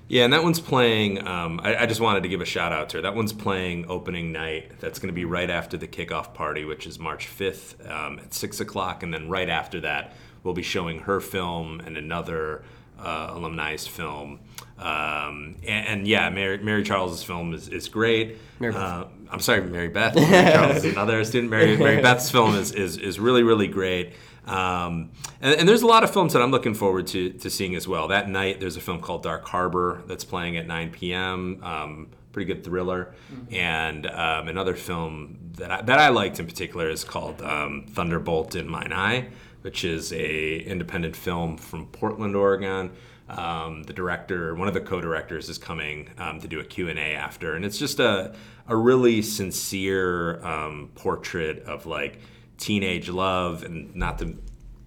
Yeah, 0.07 0.23
and 0.23 0.33
that 0.33 0.43
one's 0.43 0.59
playing. 0.59 1.25
Um, 1.27 1.59
I, 1.63 1.77
I 1.77 1.85
just 1.85 1.99
wanted 1.99 2.23
to 2.23 2.29
give 2.29 2.41
a 2.41 2.45
shout 2.45 2.71
out 2.71 2.89
to 2.89 2.97
her. 2.97 3.01
That 3.01 3.15
one's 3.15 3.33
playing 3.33 3.85
opening 3.87 4.31
night. 4.31 4.79
That's 4.79 4.99
going 4.99 5.07
to 5.07 5.13
be 5.13 5.25
right 5.25 5.49
after 5.49 5.77
the 5.77 5.87
kickoff 5.87 6.33
party, 6.33 6.63
which 6.63 6.85
is 6.85 6.99
March 6.99 7.27
5th 7.27 7.89
um, 7.89 8.19
at 8.19 8.33
6 8.33 8.59
o'clock. 8.59 9.01
And 9.01 9.11
then 9.11 9.29
right 9.29 9.49
after 9.49 9.81
that, 9.81 10.13
we'll 10.43 10.53
be 10.53 10.61
showing 10.61 10.99
her 10.99 11.19
film 11.19 11.79
and 11.79 11.97
another 11.97 12.63
uh, 12.99 13.31
alumni's 13.31 13.87
film. 13.87 14.39
Um, 14.77 15.55
and, 15.67 15.87
and 15.87 16.07
yeah, 16.07 16.29
Mary, 16.29 16.59
Mary 16.59 16.83
Charles's 16.83 17.23
film 17.23 17.55
is, 17.55 17.67
is 17.69 17.89
great. 17.89 18.37
Uh, 18.61 19.05
I'm 19.31 19.39
sorry, 19.39 19.61
Mary 19.61 19.87
Beth. 19.87 20.15
Mary 20.15 20.51
Charles 20.51 20.77
is 20.77 20.85
another 20.85 21.23
student. 21.23 21.49
Mary, 21.49 21.77
Mary 21.77 22.01
Beth's 22.03 22.29
film 22.29 22.55
is, 22.55 22.71
is, 22.73 22.97
is 22.97 23.19
really, 23.19 23.41
really 23.41 23.67
great. 23.67 24.13
Um, 24.45 25.11
and, 25.41 25.59
and 25.59 25.69
there's 25.69 25.81
a 25.81 25.87
lot 25.87 26.03
of 26.03 26.11
films 26.11 26.33
that 26.33 26.41
I'm 26.41 26.51
looking 26.51 26.73
forward 26.73 27.07
to, 27.07 27.31
to 27.31 27.49
seeing 27.49 27.75
as 27.75 27.87
well. 27.87 28.07
That 28.07 28.29
night, 28.29 28.59
there's 28.59 28.77
a 28.77 28.81
film 28.81 28.99
called 28.99 29.23
Dark 29.23 29.47
Harbor 29.47 30.03
that's 30.07 30.23
playing 30.23 30.57
at 30.57 30.67
9 30.67 30.91
p.m. 30.91 31.63
Um, 31.63 32.07
pretty 32.31 32.53
good 32.53 32.63
thriller. 32.63 33.13
And 33.49 34.07
um, 34.07 34.47
another 34.47 34.75
film 34.75 35.39
that 35.53 35.71
I, 35.71 35.81
that 35.83 35.99
I 35.99 36.09
liked 36.09 36.39
in 36.39 36.45
particular 36.45 36.89
is 36.89 37.03
called 37.03 37.41
um, 37.41 37.85
Thunderbolt 37.89 38.55
in 38.55 38.67
Mine 38.67 38.91
Eye, 38.91 39.29
which 39.61 39.85
is 39.85 40.11
a 40.11 40.59
independent 40.59 41.15
film 41.15 41.57
from 41.57 41.87
Portland, 41.87 42.35
Oregon. 42.35 42.91
Um, 43.27 43.83
the 43.83 43.93
director, 43.93 44.53
one 44.53 44.67
of 44.67 44.75
the 44.75 44.81
co-directors, 44.81 45.49
is 45.49 45.57
coming 45.57 46.09
um, 46.19 46.39
to 46.41 46.47
do 46.47 46.59
a 46.59 46.63
Q 46.63 46.89
and 46.89 46.99
A 46.99 47.13
after, 47.13 47.55
and 47.55 47.65
it's 47.65 47.79
just 47.79 47.99
a 47.99 48.35
a 48.67 48.75
really 48.75 49.21
sincere 49.21 50.43
um, 50.43 50.89
portrait 50.95 51.63
of 51.63 51.85
like 51.85 52.19
teenage 52.57 53.09
love, 53.09 53.63
and 53.63 53.95
not 53.95 54.19
to 54.19 54.37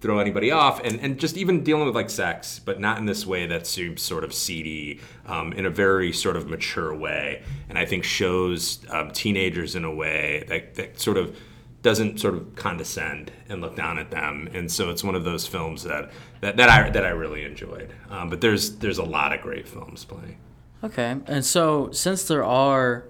throw 0.01 0.19
anybody 0.19 0.49
off, 0.49 0.79
and, 0.83 0.99
and 1.01 1.19
just 1.19 1.35
even 1.35 1.63
dealing 1.63 1.85
with 1.85 1.95
like 1.95 2.09
sex, 2.09 2.59
but 2.59 2.79
not 2.79 2.97
in 2.97 3.05
this 3.05 3.25
way 3.25 3.45
that 3.47 3.67
seems 3.67 4.01
sort 4.01 4.23
of 4.23 4.33
seedy, 4.33 4.99
um, 5.25 5.51
in 5.53 5.65
a 5.65 5.69
very 5.69 6.13
sort 6.13 6.37
of 6.37 6.47
mature 6.47 6.95
way, 6.95 7.43
and 7.67 7.77
I 7.77 7.85
think 7.85 8.03
shows 8.03 8.79
um, 8.89 9.11
teenagers 9.11 9.75
in 9.75 9.83
a 9.83 9.93
way 9.93 10.45
that 10.47 10.75
that 10.75 10.99
sort 10.99 11.17
of 11.17 11.35
doesn't 11.81 12.19
sort 12.19 12.33
of 12.35 12.55
condescend 12.55 13.31
and 13.47 13.61
look 13.61 13.75
down 13.75 13.97
at 13.97 14.11
them, 14.11 14.49
and 14.53 14.71
so 14.71 14.89
it's 14.89 15.03
one 15.03 15.15
of 15.15 15.23
those 15.23 15.45
films 15.47 15.83
that 15.83 16.11
that, 16.41 16.57
that 16.57 16.69
I 16.69 16.89
that 16.89 17.05
I 17.05 17.09
really 17.09 17.43
enjoyed. 17.43 17.93
Um, 18.09 18.29
but 18.29 18.41
there's 18.41 18.77
there's 18.77 18.97
a 18.97 19.03
lot 19.03 19.33
of 19.33 19.41
great 19.41 19.67
films 19.67 20.05
playing. 20.05 20.37
Okay, 20.81 21.17
and 21.25 21.45
so 21.45 21.91
since 21.91 22.25
there 22.25 22.43
are 22.43 23.05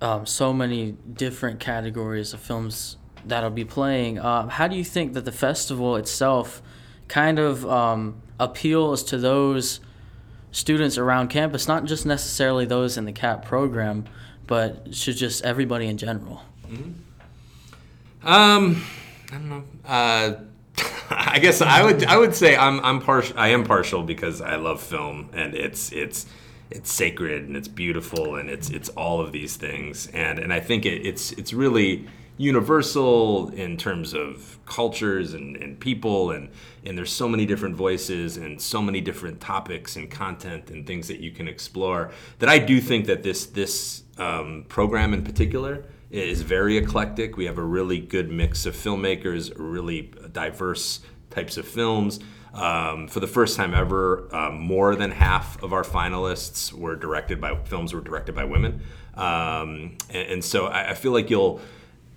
um, 0.00 0.26
so 0.26 0.52
many 0.52 0.92
different 0.92 1.58
categories 1.58 2.32
of 2.32 2.40
films 2.40 2.98
that'll 3.26 3.50
be 3.50 3.64
playing, 3.64 4.18
uh, 4.18 4.48
how 4.48 4.68
do 4.68 4.76
you 4.76 4.84
think 4.84 5.14
that 5.14 5.24
the 5.24 5.32
festival 5.32 5.96
itself 5.96 6.62
kind 7.08 7.38
of 7.38 7.66
um, 7.66 8.20
appeals 8.38 9.02
to 9.04 9.18
those 9.18 9.80
students 10.50 10.96
around 10.96 11.28
campus, 11.28 11.66
not 11.66 11.84
just 11.84 12.06
necessarily 12.06 12.64
those 12.64 12.96
in 12.96 13.04
the 13.04 13.12
CAP 13.12 13.44
program, 13.44 14.04
but 14.46 14.92
to 14.92 15.12
just 15.12 15.44
everybody 15.44 15.86
in 15.86 15.98
general? 15.98 16.42
Um, 18.22 18.84
I 19.30 19.32
don't 19.32 19.48
know. 19.48 19.64
Uh, 19.86 20.34
I 21.10 21.38
guess 21.38 21.60
I 21.60 21.84
would 21.84 22.04
I 22.04 22.16
would 22.16 22.34
say 22.34 22.56
I'm 22.56 22.80
I'm 22.80 23.00
partial. 23.00 23.38
I 23.38 23.48
am 23.48 23.64
partial 23.64 24.02
because 24.02 24.40
I 24.40 24.56
love 24.56 24.80
film 24.80 25.30
and 25.32 25.54
it's 25.54 25.92
it's 25.92 26.26
it's 26.70 26.92
sacred 26.92 27.44
and 27.46 27.56
it's 27.56 27.68
beautiful 27.68 28.36
and 28.36 28.48
it's 28.48 28.70
it's 28.70 28.88
all 28.90 29.20
of 29.20 29.32
these 29.32 29.56
things 29.56 30.08
and 30.08 30.38
and 30.38 30.52
I 30.52 30.60
think 30.60 30.86
it, 30.86 31.06
it's 31.06 31.32
it's 31.32 31.52
really 31.52 32.06
universal 32.36 33.48
in 33.50 33.76
terms 33.76 34.12
of 34.12 34.58
cultures 34.66 35.34
and, 35.34 35.56
and 35.56 35.78
people 35.78 36.32
and 36.32 36.48
and 36.84 36.98
there's 36.98 37.12
so 37.12 37.28
many 37.28 37.46
different 37.46 37.76
voices 37.76 38.36
and 38.36 38.60
so 38.60 38.82
many 38.82 39.00
different 39.00 39.40
topics 39.40 39.94
and 39.94 40.10
content 40.10 40.68
and 40.70 40.86
things 40.86 41.06
that 41.06 41.20
you 41.20 41.30
can 41.30 41.46
explore 41.46 42.10
that 42.40 42.48
I 42.48 42.58
do 42.58 42.80
think 42.80 43.06
that 43.06 43.22
this 43.22 43.46
this 43.46 44.02
um, 44.18 44.64
program 44.68 45.14
in 45.14 45.22
particular 45.22 45.84
is 46.10 46.42
very 46.42 46.76
eclectic. 46.76 47.36
We 47.36 47.46
have 47.46 47.58
a 47.58 47.64
really 47.64 47.98
good 47.98 48.30
mix 48.30 48.66
of 48.66 48.76
filmmakers, 48.76 49.52
really 49.56 50.12
diverse 50.32 51.00
types 51.30 51.56
of 51.56 51.66
films. 51.66 52.20
Um, 52.52 53.08
for 53.08 53.18
the 53.18 53.26
first 53.26 53.56
time 53.56 53.74
ever, 53.74 54.28
um, 54.32 54.60
more 54.60 54.94
than 54.94 55.10
half 55.10 55.60
of 55.60 55.72
our 55.72 55.82
finalists 55.82 56.72
were 56.72 56.94
directed 56.94 57.40
by 57.40 57.56
films 57.64 57.92
were 57.92 58.00
directed 58.00 58.36
by 58.36 58.44
women, 58.44 58.80
um, 59.14 59.96
and, 60.10 60.28
and, 60.28 60.44
so 60.44 60.66
I, 60.66 60.90
I 60.90 60.94
feel 60.94 61.10
like 61.10 61.30
you'll 61.30 61.60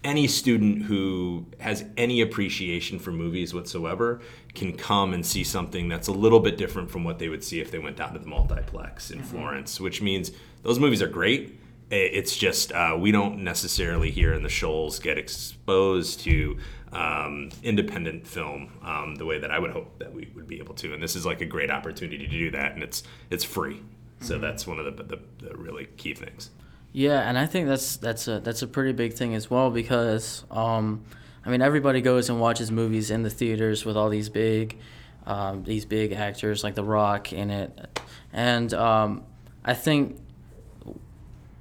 any 0.04 0.27
student 0.27 0.84
who 0.84 1.46
has 1.60 1.86
any 1.98 2.22
appreciation 2.22 3.00
for 3.00 3.12
movies 3.12 3.54
whatsoever 3.54 4.22
can 4.54 4.75
come 4.75 5.13
and 5.13 5.25
see 5.25 5.44
something 5.44 5.89
that's 5.89 6.08
a 6.08 6.12
little 6.12 6.39
bit 6.39 6.58
different 6.58 6.89
from 6.89 7.04
what 7.04 7.20
they 7.20 7.30
would 7.30 7.44
see 7.44 7.60
if 7.60 7.72
they 7.72 7.80
went 7.80 7.98
down 7.98 8.13
to 8.13 8.20
the 8.20 8.27
multiplex 8.27 9.12
in 9.12 9.22
Florence, 9.22 9.80
which 9.80 10.01
means 10.01 10.32
those 10.63 10.80
movies 10.80 11.01
are 11.01 11.08
great 11.08 11.60
it's 11.89 12.36
just 12.36 12.72
uh, 12.74 12.98
we 13.00 13.12
don't 13.12 13.44
necessarily 13.44 14.12
here 14.12 14.34
in 14.34 14.44
the 14.44 14.50
shoals 14.50 15.00
get 15.00 15.18
exposed 15.18 16.20
to 16.22 16.58
um, 16.92 17.50
independent 17.63 18.27
film 18.27 18.72
um, 18.84 19.16
the 19.16 19.25
way 19.25 19.39
that 19.39 19.51
I 19.51 19.60
would 19.60 19.72
hope 19.72 20.00
that 20.00 20.13
we 20.13 20.30
would 20.36 20.48
be 20.48 20.60
able 20.60 20.75
to. 20.75 20.94
And 20.94 21.01
this 21.01 21.16
is 21.16 21.25
like 21.25 21.42
a 21.42 21.46
great 21.46 21.72
opportunity 21.72 22.18
to 22.18 22.27
do 22.27 22.51
that, 22.51 22.74
and 22.74 22.84
it's 22.84 23.04
it's 23.30 23.44
free. 23.44 23.82
So 24.20 24.34
mm-hmm. 24.34 24.44
that's 24.44 24.68
one 24.68 24.80
of 24.80 24.98
the, 24.98 25.04
the, 25.04 25.20
the, 25.39 25.58
really 25.58 25.86
key 25.98 26.13
things. 26.13 26.50
Yeah, 26.98 27.20
and 27.30 27.38
I 27.38 27.46
think 27.46 27.68
that's 27.68 27.98
that's 27.98 28.27
a 28.27 28.39
that's 28.39 28.63
a 28.63 28.68
pretty 28.68 28.92
big 28.92 29.13
thing 29.13 29.36
as 29.36 29.51
well 29.51 29.70
because 29.70 30.44
um, 30.50 31.04
I 31.46 31.51
mean 31.51 31.62
everybody 31.62 32.01
goes 32.01 32.27
and 32.27 32.39
watches 32.39 32.72
movies 32.72 33.12
in 33.12 33.22
the 33.22 33.30
theaters 33.30 33.86
with 33.86 33.96
all 33.96 34.10
these 34.10 34.30
big 34.30 34.80
um, 35.27 35.63
these 35.63 35.86
big 35.86 36.12
actors 36.12 36.63
like 36.63 36.74
The 36.74 36.84
Rock 36.84 37.32
in 37.32 37.51
it, 37.51 38.01
and 38.34 38.74
um, 38.74 39.25
I 39.63 39.75
think 39.75 40.20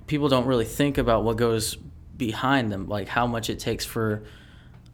people 0.06 0.30
don't 0.30 0.46
really 0.46 0.64
think 0.64 0.96
about 0.96 1.22
what 1.22 1.36
goes 1.36 1.76
behind 2.16 2.72
them, 2.72 2.88
like 2.88 3.08
how 3.08 3.26
much 3.26 3.50
it 3.50 3.58
takes 3.58 3.84
for 3.84 4.22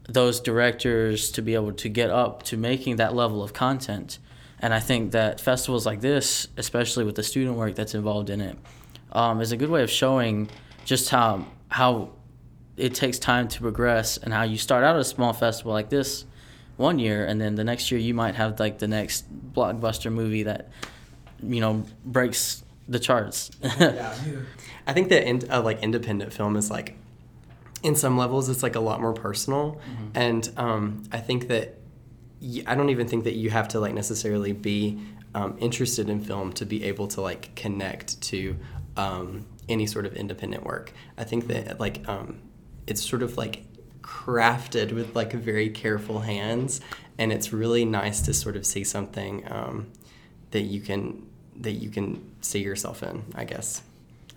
those 0.08 0.40
directors 0.40 1.30
to 1.30 1.42
be 1.42 1.54
able 1.54 1.72
to 1.74 1.88
get 1.88 2.10
up 2.10 2.42
to 2.44 2.56
making 2.56 2.96
that 2.96 3.14
level 3.14 3.44
of 3.44 3.52
content. 3.52 4.18
And 4.58 4.74
I 4.74 4.80
think 4.80 5.12
that 5.12 5.40
festivals 5.40 5.86
like 5.86 6.00
this, 6.00 6.48
especially 6.56 7.04
with 7.04 7.14
the 7.14 7.22
student 7.22 7.56
work 7.56 7.76
that's 7.76 7.94
involved 7.94 8.28
in 8.28 8.40
it, 8.40 8.58
um, 9.12 9.40
is 9.40 9.52
a 9.52 9.56
good 9.56 9.70
way 9.70 9.82
of 9.82 9.90
showing 9.90 10.48
just 10.84 11.10
how 11.10 11.46
how 11.68 12.10
it 12.76 12.94
takes 12.94 13.18
time 13.18 13.48
to 13.48 13.60
progress 13.60 14.16
and 14.16 14.32
how 14.32 14.42
you 14.42 14.56
start 14.56 14.82
out 14.84 14.94
at 14.94 15.00
a 15.00 15.04
small 15.04 15.32
festival 15.32 15.72
like 15.72 15.90
this 15.90 16.24
one 16.76 16.98
year 16.98 17.24
and 17.26 17.40
then 17.40 17.54
the 17.54 17.64
next 17.64 17.90
year 17.90 18.00
you 18.00 18.14
might 18.14 18.34
have 18.34 18.58
like 18.58 18.78
the 18.78 18.88
next 18.88 19.24
blockbuster 19.52 20.12
movie 20.12 20.42
that 20.42 20.70
you 21.42 21.60
know 21.60 21.84
breaks 22.04 22.62
the 22.88 22.98
charts. 22.98 23.50
yeah. 23.62 24.14
I 24.86 24.92
think 24.92 25.08
that 25.10 25.28
in, 25.28 25.42
uh, 25.50 25.62
like 25.62 25.82
independent 25.82 26.32
film 26.32 26.56
is 26.56 26.70
like 26.70 26.96
in 27.82 27.94
some 27.94 28.16
levels 28.16 28.48
it's 28.48 28.62
like 28.62 28.74
a 28.76 28.80
lot 28.80 29.00
more 29.00 29.12
personal, 29.12 29.80
mm-hmm. 29.90 30.08
and 30.14 30.50
um, 30.56 31.02
I 31.12 31.18
think 31.18 31.48
that 31.48 31.78
y- 32.40 32.64
I 32.66 32.74
don't 32.74 32.90
even 32.90 33.08
think 33.08 33.24
that 33.24 33.34
you 33.34 33.50
have 33.50 33.68
to 33.68 33.80
like 33.80 33.94
necessarily 33.94 34.52
be 34.52 35.00
um, 35.34 35.56
interested 35.58 36.08
in 36.08 36.20
film 36.20 36.52
to 36.54 36.66
be 36.66 36.84
able 36.84 37.08
to 37.08 37.20
like 37.20 37.54
connect 37.54 38.20
to 38.22 38.56
um, 38.96 39.46
any 39.68 39.86
sort 39.86 40.06
of 40.06 40.14
independent 40.14 40.64
work. 40.64 40.92
I 41.16 41.24
think 41.24 41.46
that 41.48 41.80
like 41.80 42.06
um, 42.08 42.40
it's 42.86 43.02
sort 43.02 43.22
of 43.22 43.36
like 43.36 43.64
crafted 44.02 44.92
with 44.92 45.14
like 45.14 45.32
very 45.32 45.70
careful 45.70 46.20
hands, 46.20 46.80
and 47.18 47.32
it's 47.32 47.52
really 47.52 47.84
nice 47.84 48.20
to 48.22 48.34
sort 48.34 48.56
of 48.56 48.66
see 48.66 48.84
something 48.84 49.50
um, 49.50 49.88
that 50.50 50.62
you 50.62 50.80
can 50.80 51.26
that 51.56 51.72
you 51.72 51.90
can 51.90 52.34
see 52.40 52.60
yourself 52.60 53.02
in. 53.02 53.24
I 53.34 53.44
guess. 53.44 53.82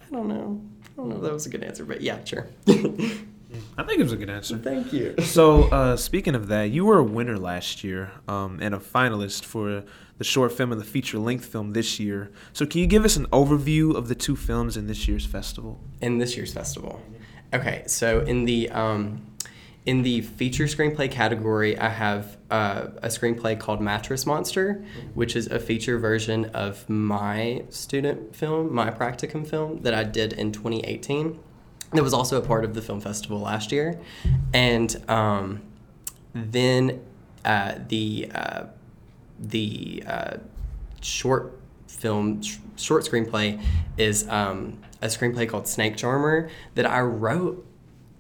I 0.02 0.14
don't 0.14 0.28
know. 0.28 0.62
I 0.84 0.96
don't 0.98 1.10
know 1.10 1.16
if 1.18 1.22
that 1.24 1.34
was 1.34 1.46
a 1.46 1.50
good 1.50 1.64
answer, 1.64 1.84
but 1.84 2.02
yeah, 2.02 2.24
sure. 2.24 2.48
I 3.78 3.84
think 3.84 4.00
it 4.00 4.04
was 4.04 4.14
a 4.14 4.18
good 4.18 4.30
answer. 4.30 4.58
Thank 4.58 4.94
you. 4.94 5.16
So, 5.22 5.64
uh, 5.66 5.98
speaking 5.98 6.36
of 6.36 6.48
that, 6.48 6.72
you 6.72 6.86
were 6.86 7.00
a 7.00 7.04
winner 7.04 7.38
last 7.38 7.84
year 7.84 8.12
um, 8.28 8.60
and 8.62 8.74
a 8.74 8.80
finalist 8.80 9.44
for 9.44 9.84
the 10.18 10.24
short 10.24 10.52
film 10.52 10.72
and 10.72 10.80
the 10.80 10.86
feature 10.86 11.20
length 11.20 11.46
film 11.46 11.74
this 11.74 12.00
year. 12.00 12.32
So, 12.54 12.66
can 12.66 12.82
you 12.82 12.88
give 12.88 13.06
us 13.06 13.16
an 13.16 13.26
overview 13.28 13.96
of 13.96 14.08
the 14.08 14.16
two 14.16 14.36
films 14.36 14.78
in 14.78 14.88
this 14.88 15.08
year's 15.08 15.26
festival? 15.26 15.80
In 16.02 16.18
this 16.18 16.36
year's 16.36 16.54
festival. 16.54 17.02
Okay, 17.54 17.84
so 17.88 18.22
in 18.22 18.46
the 18.46 18.70
um, 18.72 19.26
in 19.86 20.02
the 20.02 20.22
feature 20.22 20.66
screenplay 20.66 21.10
category, 21.10 21.78
I 21.78 21.90
have 21.90 22.38
uh, 22.50 22.88
a 22.98 23.08
screenplay 23.08 23.60
called 23.60 23.82
Mattress 23.82 24.26
Monster, 24.26 24.84
which 25.14 25.36
is 25.36 25.48
a 25.48 25.60
feature 25.60 26.00
version 26.00 26.46
of 26.46 26.90
my 26.90 27.64
student 27.70 28.36
film, 28.36 28.74
my 28.74 28.90
practicum 28.90 29.48
film 29.48 29.82
that 29.84 29.94
I 29.94 30.04
did 30.04 30.34
in 30.34 30.52
2018. 30.52 31.40
That 31.92 32.04
was 32.04 32.14
also 32.14 32.38
a 32.38 32.46
part 32.46 32.66
of 32.66 32.74
the 32.74 32.82
film 32.82 33.00
festival 33.00 33.40
last 33.40 33.72
year. 33.72 34.00
And 34.54 35.04
um, 35.10 35.62
then 36.34 37.02
uh, 37.44 37.76
the, 37.88 38.30
uh, 38.34 38.64
the 39.40 40.04
uh, 40.06 40.38
short 41.02 41.60
film, 41.88 42.42
sh- 42.42 42.58
short 42.76 43.06
screenplay 43.06 43.64
is 43.98 44.28
um, 44.30 44.80
a 45.02 45.08
screenplay 45.08 45.48
called 45.48 45.68
Snake 45.68 45.96
Charmer 45.96 46.50
that 46.74 46.86
I 46.86 47.02
wrote 47.02 47.66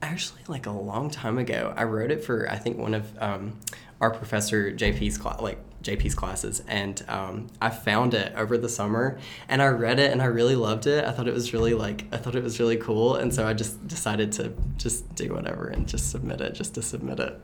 actually 0.02 0.42
like 0.48 0.66
a 0.66 0.72
long 0.72 1.10
time 1.10 1.38
ago. 1.38 1.74
I 1.76 1.84
wrote 1.84 2.12
it 2.12 2.24
for 2.24 2.50
I 2.50 2.58
think 2.58 2.78
one 2.78 2.94
of 2.94 3.12
um, 3.20 3.60
our 4.00 4.12
professor 4.12 4.72
JP's 4.72 5.18
class, 5.18 5.42
like 5.42 5.60
JP's 5.86 6.16
classes, 6.16 6.64
and 6.68 7.04
um, 7.08 7.48
I 7.62 7.70
found 7.70 8.14
it 8.14 8.34
over 8.36 8.58
the 8.58 8.68
summer, 8.68 9.20
and 9.48 9.62
I 9.62 9.68
read 9.68 10.00
it, 10.00 10.12
and 10.12 10.22
I 10.22 10.26
really 10.26 10.56
loved 10.56 10.88
it. 10.88 11.06
I 11.06 11.12
thought 11.12 11.28
it 11.28 11.34
was 11.34 11.54
really 11.54 11.74
like 11.74 12.06
I 12.12 12.18
thought 12.18 12.36
it 12.36 12.44
was 12.44 12.60
really 12.60 12.78
cool, 12.78 13.16
and 13.16 13.34
so 13.34 13.48
I 13.48 13.54
just 13.54 13.88
decided 13.88 14.32
to 14.34 14.52
just 14.78 15.14
do 15.16 15.34
whatever 15.34 15.68
and 15.68 15.88
just 15.88 16.10
submit 16.10 16.42
it, 16.42 16.54
just 16.54 16.74
to 16.76 16.82
submit 16.82 17.20
it. 17.20 17.40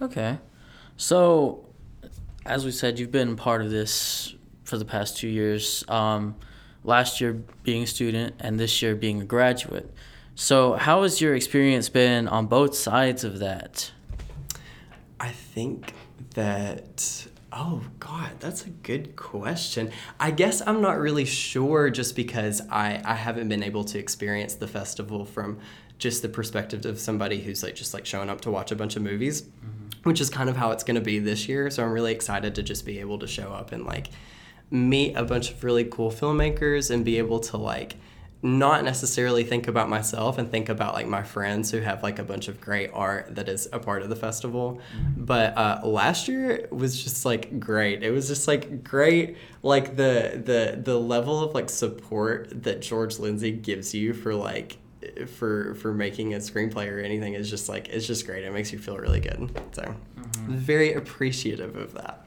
Okay, 0.00 0.38
so 0.96 1.66
as 2.46 2.64
we 2.64 2.70
said, 2.70 2.98
you've 2.98 3.12
been 3.12 3.36
part 3.36 3.62
of 3.62 3.70
this 3.70 4.34
for 4.64 4.78
the 4.78 4.84
past 4.84 5.18
two 5.18 5.28
years. 5.28 5.84
Um, 5.88 6.34
last 6.82 7.20
year 7.20 7.34
being 7.62 7.82
a 7.82 7.86
student, 7.86 8.36
and 8.40 8.58
this 8.58 8.82
year 8.82 8.94
being 8.94 9.20
a 9.20 9.24
graduate. 9.24 9.92
So, 10.34 10.72
how 10.72 11.02
has 11.02 11.20
your 11.20 11.34
experience 11.34 11.90
been 11.90 12.26
on 12.26 12.46
both 12.46 12.74
sides 12.74 13.22
of 13.22 13.38
that? 13.40 13.92
I 15.20 15.28
think 15.28 15.92
that 16.30 17.26
oh 17.52 17.82
god 17.98 18.30
that's 18.40 18.64
a 18.64 18.70
good 18.70 19.14
question 19.14 19.90
i 20.18 20.30
guess 20.30 20.62
i'm 20.66 20.80
not 20.80 20.98
really 20.98 21.24
sure 21.24 21.90
just 21.90 22.16
because 22.16 22.62
i 22.70 23.00
i 23.04 23.14
haven't 23.14 23.48
been 23.48 23.62
able 23.62 23.84
to 23.84 23.98
experience 23.98 24.54
the 24.54 24.66
festival 24.66 25.24
from 25.24 25.58
just 25.98 26.22
the 26.22 26.28
perspective 26.28 26.84
of 26.86 26.98
somebody 26.98 27.40
who's 27.40 27.62
like 27.62 27.74
just 27.74 27.92
like 27.92 28.06
showing 28.06 28.30
up 28.30 28.40
to 28.40 28.50
watch 28.50 28.72
a 28.72 28.76
bunch 28.76 28.96
of 28.96 29.02
movies 29.02 29.42
mm-hmm. 29.42 30.08
which 30.08 30.20
is 30.20 30.30
kind 30.30 30.48
of 30.48 30.56
how 30.56 30.70
it's 30.70 30.82
going 30.82 30.94
to 30.94 31.02
be 31.02 31.18
this 31.18 31.46
year 31.46 31.70
so 31.70 31.84
i'm 31.84 31.92
really 31.92 32.12
excited 32.12 32.54
to 32.54 32.62
just 32.62 32.86
be 32.86 32.98
able 32.98 33.18
to 33.18 33.26
show 33.26 33.52
up 33.52 33.72
and 33.72 33.84
like 33.84 34.08
meet 34.70 35.14
a 35.14 35.22
bunch 35.22 35.50
of 35.50 35.62
really 35.62 35.84
cool 35.84 36.10
filmmakers 36.10 36.90
and 36.90 37.04
be 37.04 37.18
able 37.18 37.38
to 37.38 37.58
like 37.58 37.96
not 38.44 38.82
necessarily 38.82 39.44
think 39.44 39.68
about 39.68 39.88
myself 39.88 40.36
and 40.36 40.50
think 40.50 40.68
about 40.68 40.94
like 40.94 41.06
my 41.06 41.22
friends 41.22 41.70
who 41.70 41.78
have 41.78 42.02
like 42.02 42.18
a 42.18 42.24
bunch 42.24 42.48
of 42.48 42.60
great 42.60 42.90
art 42.92 43.34
that 43.36 43.48
is 43.48 43.68
a 43.72 43.78
part 43.78 44.02
of 44.02 44.08
the 44.08 44.16
festival. 44.16 44.80
But 45.16 45.56
uh, 45.56 45.80
last 45.84 46.26
year 46.26 46.66
was 46.72 47.00
just 47.02 47.24
like 47.24 47.60
great. 47.60 48.02
It 48.02 48.10
was 48.10 48.26
just 48.26 48.48
like 48.48 48.82
great 48.82 49.36
like 49.62 49.94
the 49.96 50.42
the 50.44 50.80
the 50.82 50.98
level 50.98 51.40
of 51.40 51.54
like 51.54 51.70
support 51.70 52.64
that 52.64 52.82
george 52.82 53.20
lindsey 53.20 53.52
gives 53.52 53.94
you 53.94 54.12
for 54.12 54.34
like 54.34 54.76
for 55.26 55.74
for 55.76 55.92
making 55.92 56.34
a 56.34 56.38
screenplay 56.38 56.90
or 56.90 56.98
anything 56.98 57.34
is 57.34 57.48
just 57.48 57.68
like 57.68 57.88
it's 57.88 58.06
just 58.06 58.26
great. 58.26 58.44
It 58.44 58.52
makes 58.52 58.72
you 58.72 58.78
feel 58.78 58.98
really 58.98 59.20
good. 59.20 59.50
So 59.72 59.94
very 60.48 60.94
appreciative 60.94 61.76
of 61.76 61.94
that. 61.94 62.26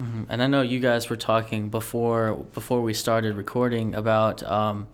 Mhm. 0.00 0.26
And 0.28 0.42
I 0.42 0.46
know 0.46 0.62
you 0.62 0.78
guys 0.78 1.08
were 1.10 1.16
talking 1.16 1.70
before 1.70 2.34
before 2.54 2.82
we 2.82 2.94
started 2.94 3.34
recording 3.36 3.94
about 3.94 4.42
um, 4.44 4.86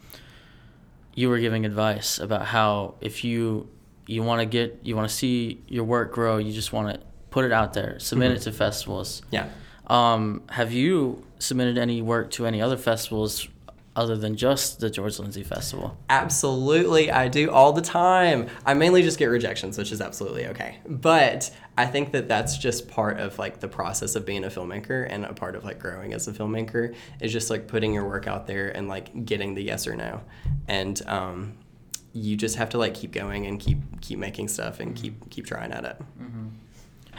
you 1.14 1.28
were 1.28 1.38
giving 1.38 1.64
advice 1.66 2.18
about 2.18 2.46
how 2.46 2.94
if 3.00 3.24
you 3.24 3.68
you 4.06 4.22
want 4.22 4.40
to 4.40 4.46
get 4.46 4.80
you 4.82 4.96
want 4.96 5.08
to 5.08 5.14
see 5.14 5.62
your 5.68 5.84
work 5.84 6.12
grow, 6.12 6.38
you 6.38 6.52
just 6.52 6.72
want 6.72 6.92
to 6.94 7.00
put 7.30 7.44
it 7.44 7.52
out 7.52 7.72
there, 7.72 7.98
submit 7.98 8.32
it 8.32 8.40
to 8.42 8.52
festivals. 8.52 9.22
yeah 9.30 9.48
Um, 9.86 10.42
have 10.48 10.72
you 10.72 11.24
submitted 11.38 11.76
any 11.78 12.02
work 12.02 12.30
to 12.32 12.46
any 12.46 12.60
other 12.62 12.76
festivals 12.76 13.48
other 13.94 14.16
than 14.16 14.36
just 14.36 14.80
the 14.80 14.90
George 14.90 15.18
Lindsey 15.18 15.42
Festival? 15.42 15.96
Absolutely, 16.08 17.10
I 17.10 17.28
do 17.28 17.50
all 17.50 17.72
the 17.72 17.82
time. 17.82 18.48
I 18.64 18.74
mainly 18.74 19.02
just 19.02 19.18
get 19.18 19.26
rejections, 19.26 19.76
which 19.76 19.92
is 19.92 20.00
absolutely 20.00 20.46
okay. 20.48 20.78
But 20.86 21.50
I 21.76 21.86
think 21.86 22.12
that 22.12 22.28
that's 22.28 22.56
just 22.56 22.88
part 22.88 23.20
of 23.20 23.38
like 23.38 23.60
the 23.60 23.68
process 23.68 24.14
of 24.16 24.24
being 24.24 24.44
a 24.44 24.48
filmmaker 24.48 25.06
and 25.08 25.24
a 25.24 25.34
part 25.34 25.56
of 25.56 25.64
like 25.64 25.78
growing 25.78 26.12
as 26.14 26.26
a 26.28 26.32
filmmaker 26.32 26.94
is 27.20 27.32
just 27.32 27.50
like 27.50 27.66
putting 27.68 27.92
your 27.92 28.06
work 28.08 28.26
out 28.26 28.46
there 28.46 28.70
and 28.70 28.88
like 28.88 29.24
getting 29.24 29.54
the 29.54 29.62
yes 29.62 29.86
or 29.86 29.94
no. 29.94 30.22
And 30.68 31.00
um, 31.06 31.58
you 32.12 32.36
just 32.36 32.56
have 32.56 32.70
to 32.70 32.78
like 32.78 32.94
keep 32.94 33.12
going 33.12 33.46
and 33.46 33.60
keep 33.60 33.78
keep 34.00 34.18
making 34.18 34.48
stuff 34.48 34.80
and 34.80 34.94
keep 34.96 35.28
keep 35.30 35.46
trying 35.46 35.72
at 35.72 35.84
it. 35.84 35.96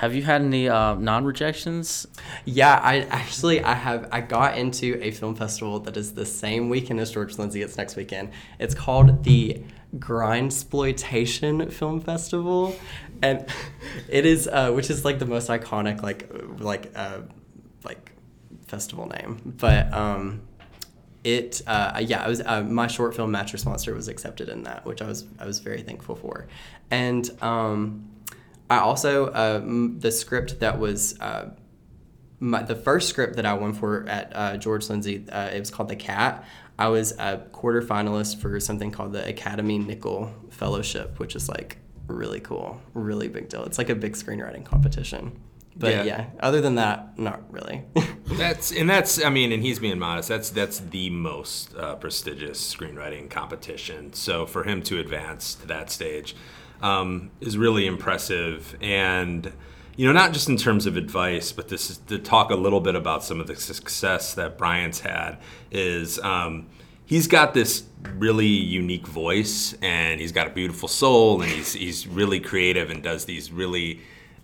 Have 0.03 0.13
you 0.13 0.21
had 0.21 0.41
any 0.41 0.67
uh, 0.67 0.95
non-rejections? 0.95 2.05
Yeah, 2.43 2.77
I 2.83 3.03
actually 3.03 3.63
I 3.63 3.73
have 3.73 4.09
I 4.11 4.19
got 4.19 4.57
into 4.57 4.99
a 5.01 5.11
film 5.11 5.33
festival 5.33 5.79
that 5.79 5.95
is 5.95 6.13
the 6.13 6.25
same 6.25 6.67
weekend 6.67 6.99
as 6.99 7.09
George 7.09 7.37
Lindsey. 7.37 7.61
It's 7.61 7.77
next 7.77 7.95
weekend. 7.95 8.31
It's 8.59 8.75
called 8.75 9.23
the 9.23 9.63
Grindsploitation 9.95 11.71
Film 11.71 12.01
Festival, 12.01 12.75
and 13.21 13.45
it 14.09 14.25
is 14.25 14.45
uh, 14.45 14.73
which 14.73 14.89
is 14.89 15.05
like 15.05 15.19
the 15.19 15.25
most 15.25 15.47
iconic 15.47 16.03
like 16.03 16.29
like 16.59 16.91
uh, 16.95 17.19
like 17.85 18.11
festival 18.67 19.07
name. 19.07 19.53
But 19.57 19.93
um, 19.93 20.41
it 21.23 21.61
uh, 21.65 22.01
yeah, 22.03 22.25
I 22.25 22.27
was 22.27 22.41
uh, 22.41 22.61
my 22.63 22.87
short 22.87 23.15
film 23.15 23.31
Mattress 23.31 23.65
Monster 23.65 23.93
was 23.93 24.09
accepted 24.09 24.49
in 24.49 24.63
that, 24.63 24.85
which 24.85 25.01
I 25.01 25.07
was 25.07 25.23
I 25.39 25.45
was 25.45 25.59
very 25.59 25.81
thankful 25.81 26.17
for, 26.17 26.49
and 26.91 27.31
um, 27.41 28.09
I 28.73 28.79
also 28.79 29.27
uh, 29.27 29.59
m- 29.63 29.99
the 29.99 30.11
script 30.11 30.59
that 30.59 30.79
was. 30.79 31.19
Uh, 31.19 31.51
my, 32.39 32.61
the 32.61 32.75
first 32.75 33.07
script 33.07 33.37
that 33.37 33.45
I 33.45 33.53
won 33.53 33.71
for 33.73 34.05
at 34.09 34.31
uh, 34.35 34.57
George 34.57 34.89
Lindsey, 34.89 35.25
uh, 35.29 35.45
it 35.47 35.59
was 35.59 35.71
called 35.71 35.87
The 35.87 35.95
Cat. 35.95 36.45
I 36.77 36.89
was 36.89 37.13
a 37.17 37.37
quarter 37.53 37.81
finalist 37.81 38.41
for 38.41 38.59
something 38.59 38.91
called 38.91 39.13
the 39.13 39.25
Academy 39.25 39.79
Nicholl 39.79 40.29
Fellowship, 40.51 41.19
which 41.19 41.37
is 41.37 41.47
like 41.47 41.77
really 42.07 42.41
cool, 42.41 42.81
really 42.93 43.29
big 43.29 43.47
deal. 43.47 43.63
It's 43.63 43.77
like 43.77 43.89
a 43.89 43.95
big 43.95 44.13
screenwriting 44.13 44.65
competition. 44.65 45.39
But 45.77 45.93
Yeah. 45.93 46.03
yeah, 46.03 46.25
other 46.41 46.59
than 46.59 46.75
that, 46.75 47.17
not 47.17 47.41
really. 47.51 47.83
That's 48.25 48.71
and 48.71 48.89
that's 48.89 49.23
I 49.23 49.29
mean, 49.29 49.51
and 49.51 49.61
he's 49.63 49.79
being 49.79 49.99
modest. 49.99 50.27
That's 50.29 50.49
that's 50.49 50.79
the 50.79 51.09
most 51.11 51.75
uh, 51.77 51.95
prestigious 51.95 52.59
screenwriting 52.75 53.29
competition. 53.29 54.11
So 54.13 54.45
for 54.45 54.63
him 54.63 54.81
to 54.83 54.99
advance 54.99 55.55
to 55.55 55.67
that 55.67 55.89
stage 55.91 56.35
um, 56.81 57.31
is 57.41 57.57
really 57.57 57.85
impressive. 57.85 58.75
And 58.81 59.51
you 59.95 60.07
know, 60.07 60.11
not 60.11 60.33
just 60.33 60.49
in 60.49 60.57
terms 60.57 60.85
of 60.85 60.97
advice, 60.97 61.51
but 61.51 61.67
this 61.67 61.89
is 61.91 61.97
to 62.07 62.17
talk 62.17 62.49
a 62.49 62.55
little 62.55 62.81
bit 62.81 62.95
about 62.95 63.23
some 63.23 63.39
of 63.39 63.47
the 63.47 63.55
success 63.55 64.33
that 64.33 64.57
Brian's 64.57 65.01
had. 65.01 65.37
Is 65.71 66.19
um, 66.19 66.67
he's 67.05 67.27
got 67.27 67.53
this 67.53 67.83
really 68.17 68.47
unique 68.47 69.07
voice, 69.07 69.75
and 69.81 70.19
he's 70.19 70.31
got 70.31 70.47
a 70.47 70.49
beautiful 70.49 70.87
soul, 70.87 71.41
and 71.41 71.51
he's 71.51 71.73
he's 71.73 72.07
really 72.07 72.39
creative 72.39 72.89
and 72.89 73.03
does 73.03 73.25
these 73.25 73.51
really 73.51 74.01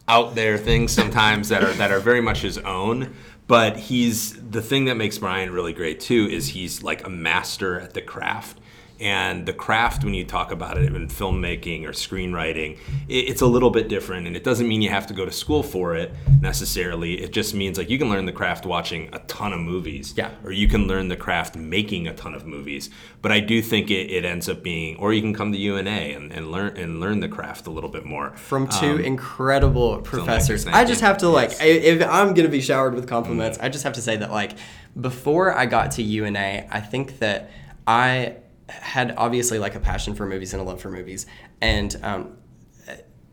out 0.07 0.33
there 0.35 0.57
things 0.57 0.91
sometimes 0.91 1.49
that 1.49 1.63
are 1.63 1.73
that 1.73 1.91
are 1.91 1.99
very 1.99 2.21
much 2.21 2.41
his 2.41 2.57
own. 2.59 3.15
But 3.47 3.77
he's 3.77 4.33
the 4.51 4.61
thing 4.61 4.85
that 4.85 4.95
makes 4.95 5.17
Brian 5.17 5.51
really 5.51 5.73
great 5.73 5.99
too 5.99 6.27
is 6.29 6.49
he's 6.49 6.83
like 6.83 7.05
a 7.05 7.09
master 7.09 7.79
at 7.79 7.95
the 7.95 8.01
craft. 8.01 8.59
And 8.99 9.45
the 9.45 9.53
craft, 9.53 10.03
when 10.03 10.13
you 10.13 10.25
talk 10.25 10.51
about 10.51 10.77
it 10.77 10.93
in 10.93 11.07
filmmaking 11.07 11.85
or 11.85 11.91
screenwriting, 11.91 12.77
it, 13.07 13.29
it's 13.29 13.41
a 13.41 13.45
little 13.45 13.69
bit 13.69 13.87
different. 13.87 14.27
And 14.27 14.35
it 14.35 14.43
doesn't 14.43 14.67
mean 14.67 14.81
you 14.81 14.89
have 14.89 15.07
to 15.07 15.13
go 15.13 15.25
to 15.25 15.31
school 15.31 15.63
for 15.63 15.95
it 15.95 16.13
necessarily. 16.41 17.21
It 17.21 17.31
just 17.31 17.53
means 17.53 17.77
like 17.77 17.89
you 17.89 17.97
can 17.97 18.09
learn 18.09 18.25
the 18.25 18.33
craft 18.33 18.65
watching 18.65 19.09
a 19.13 19.19
ton 19.19 19.53
of 19.53 19.59
movies. 19.59 20.13
Yeah. 20.17 20.31
Or 20.43 20.51
you 20.51 20.67
can 20.67 20.87
learn 20.87 21.07
the 21.07 21.15
craft 21.15 21.55
making 21.55 22.07
a 22.07 22.13
ton 22.13 22.33
of 22.33 22.45
movies. 22.45 22.89
But 23.21 23.31
I 23.31 23.39
do 23.39 23.61
think 23.61 23.89
it, 23.89 24.11
it 24.11 24.25
ends 24.25 24.49
up 24.49 24.63
being, 24.63 24.97
or 24.97 25.13
you 25.13 25.21
can 25.21 25.33
come 25.33 25.51
to 25.51 25.57
UNA 25.57 25.89
and, 25.89 26.31
and 26.33 26.51
learn 26.51 26.77
and 26.77 26.99
learn 26.99 27.19
the 27.21 27.29
craft 27.29 27.67
a 27.67 27.71
little 27.71 27.89
bit 27.89 28.05
more. 28.05 28.35
From 28.35 28.67
two 28.67 28.95
um, 28.95 28.99
incredible 28.99 30.01
professors. 30.01 30.67
I 30.67 30.83
just 30.85 31.01
have 31.01 31.19
to 31.19 31.29
like, 31.29 31.51
Yes. 31.51 31.61
if 31.61 32.07
I'm 32.07 32.33
gonna 32.33 32.49
be 32.49 32.61
showered 32.61 32.93
with 32.93 33.07
compliments, 33.07 33.57
mm-hmm. 33.57 33.65
I 33.65 33.69
just 33.69 33.83
have 33.83 33.93
to 33.93 34.01
say 34.01 34.17
that 34.17 34.31
like, 34.31 34.57
before 34.99 35.55
I 35.55 35.65
got 35.65 35.91
to 35.91 36.03
UNA, 36.03 36.67
I 36.69 36.79
think 36.81 37.19
that 37.19 37.51
I 37.87 38.35
had 38.69 39.13
obviously 39.17 39.59
like 39.59 39.75
a 39.75 39.79
passion 39.79 40.15
for 40.15 40.25
movies 40.25 40.53
and 40.53 40.61
a 40.61 40.65
love 40.65 40.81
for 40.81 40.89
movies, 40.89 41.25
and 41.61 41.95
um, 42.03 42.37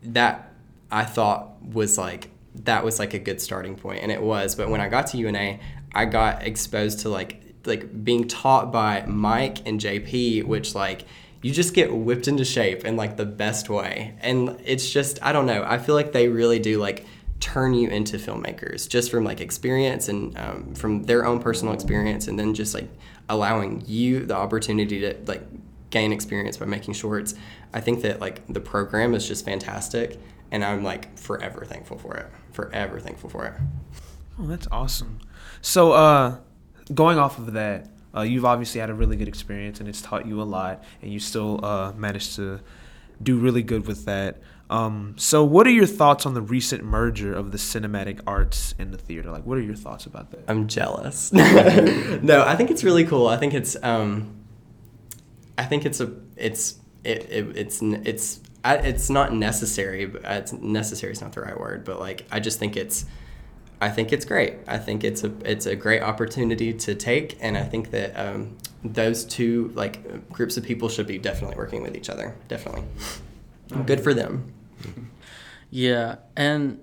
that 0.03 0.53
I 0.91 1.05
thought 1.05 1.61
was 1.63 1.97
like 1.97 2.29
that 2.63 2.83
was 2.83 2.99
like 2.99 3.13
a 3.13 3.19
good 3.19 3.41
starting 3.41 3.75
point, 3.75 4.01
and 4.03 4.11
it 4.11 4.21
was. 4.21 4.55
But 4.55 4.69
when 4.69 4.81
I 4.81 4.89
got 4.89 5.07
to 5.07 5.17
UNA, 5.17 5.59
I 5.93 6.05
got 6.05 6.43
exposed 6.43 6.99
to 6.99 7.09
like 7.09 7.43
like 7.65 8.03
being 8.03 8.27
taught 8.27 8.71
by 8.71 9.05
Mike 9.05 9.67
and 9.67 9.79
JP, 9.79 10.45
which 10.45 10.73
like 10.73 11.05
you 11.41 11.51
just 11.51 11.73
get 11.73 11.93
whipped 11.93 12.27
into 12.27 12.45
shape 12.45 12.85
in 12.85 12.95
like 12.95 13.17
the 13.17 13.25
best 13.25 13.69
way, 13.69 14.15
and 14.21 14.59
it's 14.65 14.89
just 14.89 15.19
I 15.21 15.31
don't 15.31 15.45
know. 15.45 15.63
I 15.65 15.77
feel 15.77 15.95
like 15.95 16.13
they 16.13 16.27
really 16.27 16.59
do 16.59 16.79
like 16.79 17.05
turn 17.39 17.73
you 17.73 17.89
into 17.89 18.17
filmmakers 18.17 18.89
just 18.89 19.11
from 19.11 19.23
like 19.23 19.41
experience 19.41 20.09
and 20.09 20.37
um, 20.37 20.73
from 20.73 21.03
their 21.03 21.25
own 21.25 21.39
personal 21.39 21.73
experience, 21.73 22.27
and 22.27 22.37
then 22.37 22.53
just 22.53 22.73
like 22.73 22.89
allowing 23.29 23.83
you 23.85 24.25
the 24.25 24.35
opportunity 24.35 24.99
to 25.01 25.15
like 25.25 25.43
gain 25.89 26.11
experience 26.11 26.57
by 26.57 26.65
making 26.65 26.93
shorts. 26.93 27.35
I 27.73 27.81
think 27.81 28.01
that 28.01 28.19
like 28.19 28.45
the 28.47 28.59
program 28.59 29.13
is 29.13 29.27
just 29.27 29.45
fantastic, 29.45 30.19
and 30.51 30.63
I'm 30.63 30.83
like 30.83 31.17
forever 31.17 31.65
thankful 31.65 31.97
for 31.97 32.15
it. 32.15 32.27
Forever 32.51 32.99
thankful 32.99 33.29
for 33.29 33.45
it. 33.45 33.53
Oh, 34.39 34.47
that's 34.47 34.67
awesome. 34.71 35.19
So, 35.61 35.93
uh, 35.93 36.37
going 36.93 37.17
off 37.17 37.39
of 37.39 37.53
that, 37.53 37.89
uh, 38.15 38.21
you've 38.21 38.45
obviously 38.45 38.79
had 38.79 38.89
a 38.89 38.93
really 38.93 39.15
good 39.15 39.27
experience, 39.27 39.79
and 39.79 39.89
it's 39.89 40.01
taught 40.01 40.25
you 40.25 40.41
a 40.41 40.43
lot, 40.43 40.83
and 41.01 41.11
you 41.11 41.19
still 41.19 41.63
uh, 41.63 41.91
managed 41.93 42.35
to 42.35 42.59
do 43.21 43.37
really 43.37 43.63
good 43.63 43.87
with 43.87 44.05
that. 44.05 44.41
Um, 44.69 45.15
so, 45.17 45.43
what 45.43 45.65
are 45.65 45.71
your 45.71 45.85
thoughts 45.85 46.25
on 46.25 46.33
the 46.33 46.41
recent 46.41 46.83
merger 46.83 47.33
of 47.33 47.51
the 47.51 47.57
cinematic 47.57 48.19
arts 48.27 48.75
and 48.77 48.93
the 48.93 48.97
theater? 48.97 49.31
Like, 49.31 49.45
what 49.45 49.57
are 49.57 49.61
your 49.61 49.75
thoughts 49.75 50.05
about 50.05 50.31
that? 50.31 50.43
I'm 50.47 50.67
jealous. 50.67 51.31
no, 51.33 52.43
I 52.45 52.55
think 52.55 52.71
it's 52.71 52.83
really 52.83 53.05
cool. 53.05 53.27
I 53.27 53.37
think 53.37 53.53
it's 53.53 53.77
um, 53.81 54.35
I 55.57 55.63
think 55.63 55.85
it's 55.85 56.01
a 56.01 56.11
it's 56.35 56.79
it, 57.03 57.29
it 57.29 57.57
it's 57.57 57.81
it's 57.81 58.41
it's 58.65 59.09
not 59.09 59.33
necessary. 59.33 60.05
But 60.05 60.25
uh, 60.25 60.33
it's 60.33 60.51
necessary 60.53 61.13
is 61.13 61.21
not 61.21 61.31
the 61.31 61.41
right 61.41 61.57
word, 61.57 61.85
but 61.85 61.99
like 61.99 62.25
I 62.29 62.41
just 62.41 62.59
think 62.59 62.75
it's 62.75 63.05
I 63.79 63.89
think 63.89 64.11
it's 64.11 64.25
great. 64.25 64.55
I 64.67 64.77
think 64.77 65.03
it's 65.03 65.23
a 65.23 65.31
it's 65.45 65.65
a 65.65 65.75
great 65.75 66.01
opportunity 66.01 66.73
to 66.73 66.95
take, 66.95 67.37
and 67.39 67.57
I 67.57 67.63
think 67.63 67.91
that 67.91 68.17
um, 68.19 68.57
those 68.83 69.23
two 69.23 69.71
like 69.75 70.29
groups 70.31 70.57
of 70.57 70.63
people 70.63 70.89
should 70.89 71.07
be 71.07 71.17
definitely 71.17 71.55
working 71.55 71.83
with 71.83 71.95
each 71.95 72.09
other. 72.09 72.35
Definitely, 72.47 72.83
good 73.85 74.01
for 74.01 74.13
them. 74.13 74.53
Yeah, 75.69 76.15
and 76.35 76.81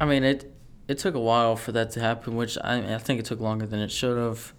I 0.00 0.04
mean 0.04 0.24
it. 0.24 0.52
It 0.88 0.98
took 0.98 1.14
a 1.14 1.20
while 1.20 1.54
for 1.54 1.72
that 1.72 1.90
to 1.92 2.00
happen, 2.00 2.34
which 2.34 2.56
I, 2.64 2.94
I 2.94 2.98
think 2.98 3.20
it 3.20 3.26
took 3.26 3.40
longer 3.40 3.66
than 3.66 3.78
it 3.78 3.90
should 3.92 4.16
have. 4.16 4.54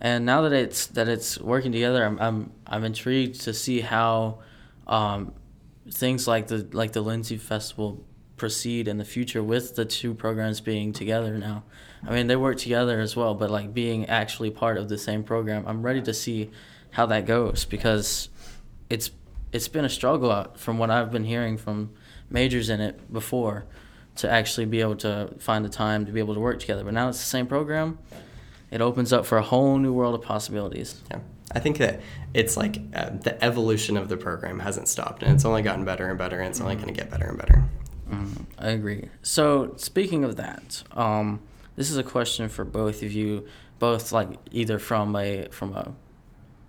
And 0.00 0.26
now 0.26 0.42
that 0.42 0.52
it's 0.52 0.86
that 0.88 1.08
it's 1.08 1.38
working 1.40 1.72
together, 1.72 2.04
I'm 2.04 2.18
I'm, 2.20 2.52
I'm 2.66 2.84
intrigued 2.84 3.40
to 3.42 3.54
see 3.54 3.80
how 3.80 4.40
um, 4.86 5.32
things 5.90 6.28
like 6.28 6.48
the 6.48 6.68
like 6.72 6.92
the 6.92 7.00
Lindsey 7.00 7.36
Festival 7.36 8.04
proceed 8.36 8.86
in 8.88 8.98
the 8.98 9.04
future 9.04 9.42
with 9.42 9.74
the 9.74 9.84
two 9.84 10.14
programs 10.14 10.60
being 10.60 10.92
together 10.92 11.36
now. 11.38 11.64
I 12.06 12.12
mean, 12.12 12.28
they 12.28 12.36
work 12.36 12.58
together 12.58 13.00
as 13.00 13.16
well, 13.16 13.34
but 13.34 13.50
like 13.50 13.74
being 13.74 14.06
actually 14.06 14.50
part 14.50 14.78
of 14.78 14.88
the 14.88 14.98
same 14.98 15.24
program, 15.24 15.64
I'm 15.66 15.82
ready 15.82 16.02
to 16.02 16.14
see 16.14 16.50
how 16.90 17.06
that 17.06 17.26
goes 17.26 17.64
because 17.64 18.28
it's 18.88 19.10
it's 19.52 19.68
been 19.68 19.84
a 19.84 19.88
struggle 19.88 20.46
from 20.56 20.78
what 20.78 20.90
I've 20.90 21.10
been 21.10 21.24
hearing 21.24 21.56
from 21.56 21.90
majors 22.30 22.70
in 22.70 22.80
it 22.80 23.12
before 23.12 23.66
to 24.16 24.30
actually 24.30 24.66
be 24.66 24.80
able 24.80 24.96
to 24.96 25.34
find 25.38 25.64
the 25.64 25.68
time 25.68 26.04
to 26.06 26.12
be 26.12 26.20
able 26.20 26.34
to 26.34 26.40
work 26.40 26.58
together. 26.60 26.84
But 26.84 26.94
now 26.94 27.08
it's 27.08 27.18
the 27.18 27.24
same 27.24 27.46
program. 27.46 27.98
it 28.70 28.80
opens 28.80 29.12
up 29.12 29.24
for 29.24 29.38
a 29.38 29.42
whole 29.42 29.78
new 29.78 29.92
world 29.92 30.14
of 30.14 30.22
possibilities. 30.22 31.00
Yeah. 31.10 31.20
I 31.52 31.60
think 31.60 31.78
that 31.78 32.00
it's 32.34 32.56
like 32.56 32.78
uh, 32.94 33.10
the 33.10 33.42
evolution 33.42 33.96
of 33.96 34.08
the 34.08 34.16
program 34.16 34.58
hasn't 34.58 34.88
stopped, 34.88 35.22
and 35.22 35.34
it's 35.34 35.46
only 35.46 35.62
gotten 35.62 35.84
better 35.84 36.08
and 36.08 36.18
better, 36.18 36.40
and 36.40 36.50
it's 36.50 36.60
only 36.60 36.74
going 36.74 36.88
to 36.88 36.92
get 36.92 37.10
better 37.10 37.26
and 37.26 37.38
better. 37.38 37.64
Mm, 38.10 38.44
I 38.58 38.68
agree. 38.68 39.08
So 39.22 39.74
speaking 39.76 40.24
of 40.24 40.36
that, 40.36 40.82
um, 40.92 41.40
this 41.76 41.90
is 41.90 41.96
a 41.96 42.02
question 42.02 42.48
for 42.50 42.64
both 42.64 43.02
of 43.02 43.12
you, 43.12 43.46
both 43.78 44.12
like 44.12 44.28
either 44.50 44.78
from 44.78 45.16
a 45.16 45.48
from 45.50 45.74
a 45.74 45.94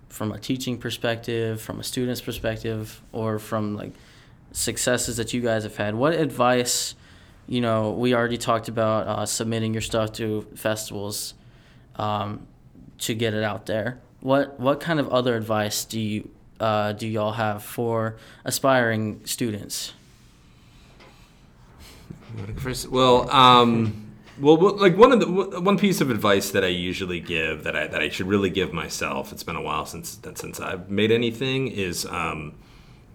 from 0.08 0.32
a 0.32 0.38
teaching 0.38 0.78
perspective, 0.78 1.60
from 1.60 1.78
a 1.78 1.84
student's 1.84 2.20
perspective, 2.22 3.02
or 3.12 3.38
from 3.38 3.76
like 3.76 3.92
successes 4.52 5.16
that 5.16 5.32
you 5.32 5.40
guys 5.40 5.64
have 5.64 5.76
had. 5.76 5.94
What 5.94 6.14
advice, 6.14 6.94
you 7.46 7.60
know, 7.60 7.90
we 7.90 8.14
already 8.14 8.38
talked 8.38 8.68
about 8.68 9.06
uh, 9.06 9.26
submitting 9.26 9.72
your 9.74 9.82
stuff 9.82 10.12
to 10.14 10.42
festivals 10.54 11.34
um, 11.96 12.46
to 12.98 13.14
get 13.14 13.34
it 13.34 13.42
out 13.42 13.66
there. 13.66 14.00
What 14.20 14.60
what 14.60 14.80
kind 14.80 15.00
of 15.00 15.08
other 15.08 15.36
advice 15.36 15.84
do 15.84 15.98
you 15.98 16.30
uh, 16.58 16.92
do 16.92 17.06
y'all 17.06 17.32
have 17.32 17.62
for 17.62 18.16
aspiring 18.44 19.22
students? 19.24 19.94
Well, 22.88 23.28
um, 23.30 24.14
well, 24.38 24.76
like 24.76 24.96
one 24.96 25.12
of 25.12 25.20
the 25.20 25.60
one 25.60 25.78
piece 25.78 26.00
of 26.00 26.10
advice 26.10 26.50
that 26.50 26.64
I 26.64 26.68
usually 26.68 27.20
give 27.20 27.64
that 27.64 27.74
I 27.74 27.86
that 27.86 28.00
I 28.00 28.08
should 28.08 28.26
really 28.26 28.50
give 28.50 28.72
myself. 28.72 29.32
It's 29.32 29.42
been 29.42 29.56
a 29.56 29.62
while 29.62 29.86
since 29.86 30.18
since 30.34 30.60
I've 30.60 30.90
made 30.90 31.10
anything. 31.10 31.68
Is 31.68 32.06
um, 32.06 32.54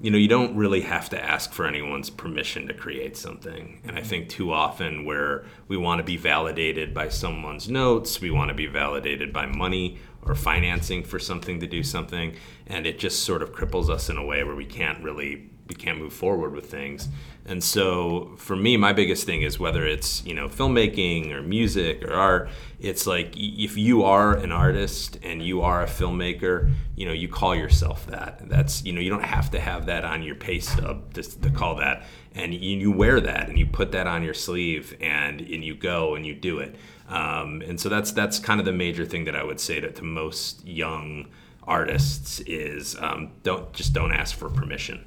you 0.02 0.12
know 0.12 0.18
you 0.18 0.28
don't 0.28 0.56
really 0.56 0.82
have 0.82 1.10
to 1.10 1.24
ask 1.24 1.54
for 1.54 1.66
anyone's 1.66 2.10
permission 2.10 2.68
to 2.68 2.74
create 2.74 3.16
something. 3.16 3.82
And 3.86 3.98
I 3.98 4.02
think 4.02 4.30
too 4.30 4.52
often 4.52 5.06
where 5.06 5.46
we 5.68 5.78
want 5.78 6.00
to 6.00 6.04
be 6.04 6.18
validated 6.18 6.94
by 6.94 7.10
someone's 7.10 7.70
notes, 7.70 8.20
we 8.20 8.32
want 8.32 8.50
to 8.50 8.54
be 8.54 8.68
validated 8.68 9.32
by 9.32 9.46
money 9.46 9.98
or 10.22 10.36
financing 10.36 11.04
for 11.04 11.20
something 11.20 11.60
to 11.60 11.68
do 11.68 11.84
something, 11.84 12.36
and 12.68 12.86
it 12.86 13.00
just 13.00 13.24
sort 13.24 13.42
of 13.42 13.54
cripples 13.54 13.90
us 13.90 14.10
in 14.10 14.18
a 14.18 14.26
way 14.26 14.44
where 14.44 14.56
we 14.56 14.66
can't 14.66 15.04
really 15.04 15.50
we 15.68 15.76
can't 15.76 15.98
move 15.98 16.14
forward 16.14 16.54
with 16.54 16.70
things. 16.70 17.08
And 17.48 17.64
so 17.64 18.34
for 18.38 18.56
me, 18.56 18.76
my 18.76 18.92
biggest 18.92 19.26
thing 19.26 19.44
is 19.44 19.60
whether 19.60 19.86
it's 19.86 20.26
you 20.26 20.34
know 20.34 20.48
filmmaking 20.48 21.32
or 21.32 21.44
music 21.44 22.04
or 22.04 22.14
art. 22.14 22.50
It's 22.80 23.06
like 23.06 23.34
if 23.36 23.78
you 23.78 24.04
are 24.04 24.36
an 24.36 24.52
artist 24.52 25.20
and 25.22 25.44
you 25.44 25.62
are 25.62 25.84
a 25.84 25.86
filmmaker, 25.86 26.72
you 26.96 27.06
know 27.06 27.14
you 27.14 27.28
call 27.28 27.56
yourself 27.56 28.08
that. 28.08 28.50
That's 28.50 28.84
you 28.84 28.94
know 28.94 29.00
you 29.00 29.12
don't 29.12 29.24
have 29.24 29.52
to 29.52 29.60
have 29.60 29.86
that 29.86 30.04
on 30.04 30.24
your 30.24 30.36
pay 30.36 30.60
stub 30.60 31.14
to, 31.14 31.22
to 31.22 31.50
call 31.52 31.76
that, 31.76 32.04
and 32.34 32.52
you, 32.52 32.78
you 32.78 32.92
wear 32.92 33.22
that 33.22 33.48
and 33.48 33.60
you 33.60 33.68
put 33.68 33.92
that 33.92 34.08
on 34.08 34.24
your 34.24 34.34
sleeve 34.34 34.98
and 35.00 35.40
and 35.40 35.64
you 35.64 35.76
go 35.76 36.16
and 36.16 36.26
you 36.26 36.34
do 36.34 36.60
it. 36.60 36.76
Um, 37.08 37.62
and 37.62 37.80
so 37.80 37.90
that's 37.90 38.12
that's 38.12 38.40
kind 38.40 38.60
of 38.60 38.66
the 38.66 38.74
major 38.74 39.06
thing 39.06 39.26
that 39.26 39.36
I 39.36 39.44
would 39.44 39.60
say 39.60 39.80
to, 39.80 39.92
to 39.92 40.04
most 40.04 40.66
young 40.66 41.28
artists 41.68 42.40
is 42.42 42.96
um, 43.00 43.34
don't 43.44 43.72
just 43.74 43.94
don't 43.94 44.12
ask 44.12 44.36
for 44.36 44.50
permission. 44.50 45.06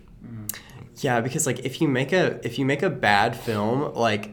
Yeah, 0.99 1.21
because 1.21 1.47
like 1.47 1.61
if 1.61 1.81
you 1.81 1.89
make 1.89 2.13
a 2.13 2.45
if 2.45 2.59
you 2.59 2.65
make 2.65 2.83
a 2.83 2.91
bad 2.91 3.37
film, 3.37 3.95
like 3.95 4.31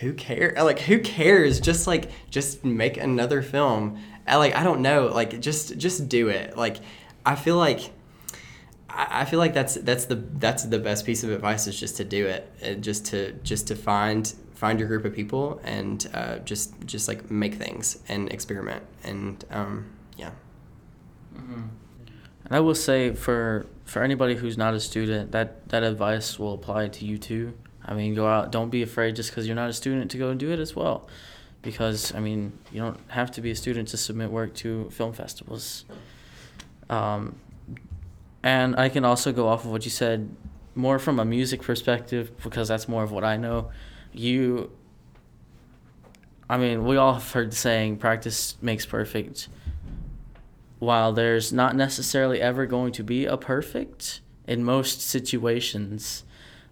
who 0.00 0.14
cares? 0.14 0.58
Like 0.58 0.80
who 0.80 0.98
cares? 1.00 1.60
Just 1.60 1.86
like 1.86 2.10
just 2.30 2.64
make 2.64 2.96
another 2.96 3.42
film. 3.42 3.98
I, 4.26 4.36
like 4.36 4.56
I 4.56 4.64
don't 4.64 4.80
know. 4.80 5.06
Like 5.06 5.40
just 5.40 5.76
just 5.78 6.08
do 6.08 6.28
it. 6.28 6.56
Like 6.56 6.78
I 7.24 7.34
feel 7.34 7.56
like 7.56 7.90
I 8.88 9.22
I 9.22 9.24
feel 9.24 9.38
like 9.38 9.54
that's 9.54 9.74
that's 9.74 10.06
the 10.06 10.16
that's 10.16 10.64
the 10.64 10.78
best 10.78 11.04
piece 11.06 11.22
of 11.22 11.30
advice 11.30 11.66
is 11.66 11.78
just 11.78 11.96
to 11.98 12.04
do 12.04 12.26
it. 12.26 12.50
Uh, 12.62 12.74
Just 12.74 13.06
to 13.06 13.32
just 13.42 13.68
to 13.68 13.76
find 13.76 14.32
find 14.54 14.78
your 14.78 14.88
group 14.88 15.04
of 15.04 15.14
people 15.14 15.60
and 15.64 16.08
uh, 16.14 16.38
just 16.38 16.74
just 16.86 17.08
like 17.08 17.30
make 17.30 17.54
things 17.54 17.98
and 18.08 18.32
experiment 18.32 18.82
and 19.04 19.44
um, 19.50 19.92
yeah. 20.16 20.30
Mm-hmm. 21.36 21.62
And 22.46 22.56
I 22.56 22.60
will 22.60 22.74
say 22.74 23.12
for 23.12 23.66
for 23.86 24.02
anybody 24.02 24.34
who's 24.34 24.58
not 24.58 24.74
a 24.74 24.80
student, 24.80 25.32
that 25.32 25.68
that 25.70 25.82
advice 25.82 26.38
will 26.38 26.52
apply 26.52 26.88
to 26.88 27.04
you 27.06 27.16
too. 27.16 27.54
I 27.84 27.94
mean, 27.94 28.14
go 28.14 28.26
out. 28.26 28.50
Don't 28.50 28.68
be 28.68 28.82
afraid 28.82 29.16
just 29.16 29.30
because 29.30 29.46
you're 29.46 29.56
not 29.56 29.70
a 29.70 29.72
student 29.72 30.10
to 30.10 30.18
go 30.18 30.28
and 30.30 30.38
do 30.38 30.50
it 30.50 30.58
as 30.58 30.74
well, 30.74 31.08
because 31.62 32.12
I 32.14 32.20
mean, 32.20 32.52
you 32.72 32.80
don't 32.80 32.98
have 33.08 33.30
to 33.32 33.40
be 33.40 33.52
a 33.52 33.56
student 33.56 33.88
to 33.88 33.96
submit 33.96 34.30
work 34.30 34.54
to 34.56 34.90
film 34.90 35.12
festivals. 35.12 35.84
Um, 36.90 37.36
and 38.42 38.76
I 38.76 38.88
can 38.88 39.04
also 39.04 39.32
go 39.32 39.48
off 39.48 39.64
of 39.64 39.70
what 39.70 39.84
you 39.84 39.90
said, 39.90 40.28
more 40.74 40.98
from 40.98 41.20
a 41.20 41.24
music 41.24 41.62
perspective, 41.62 42.32
because 42.42 42.68
that's 42.68 42.88
more 42.88 43.04
of 43.04 43.12
what 43.12 43.24
I 43.24 43.36
know. 43.36 43.70
You. 44.12 44.70
I 46.48 46.58
mean, 46.58 46.84
we 46.84 46.96
all 46.96 47.14
have 47.14 47.32
heard 47.32 47.52
the 47.52 47.56
saying, 47.56 47.98
"Practice 47.98 48.56
makes 48.60 48.84
perfect." 48.84 49.48
While 50.78 51.12
there's 51.12 51.52
not 51.52 51.74
necessarily 51.74 52.40
ever 52.40 52.66
going 52.66 52.92
to 52.92 53.02
be 53.02 53.24
a 53.24 53.36
perfect 53.36 54.20
in 54.46 54.62
most 54.62 55.00
situations 55.00 56.22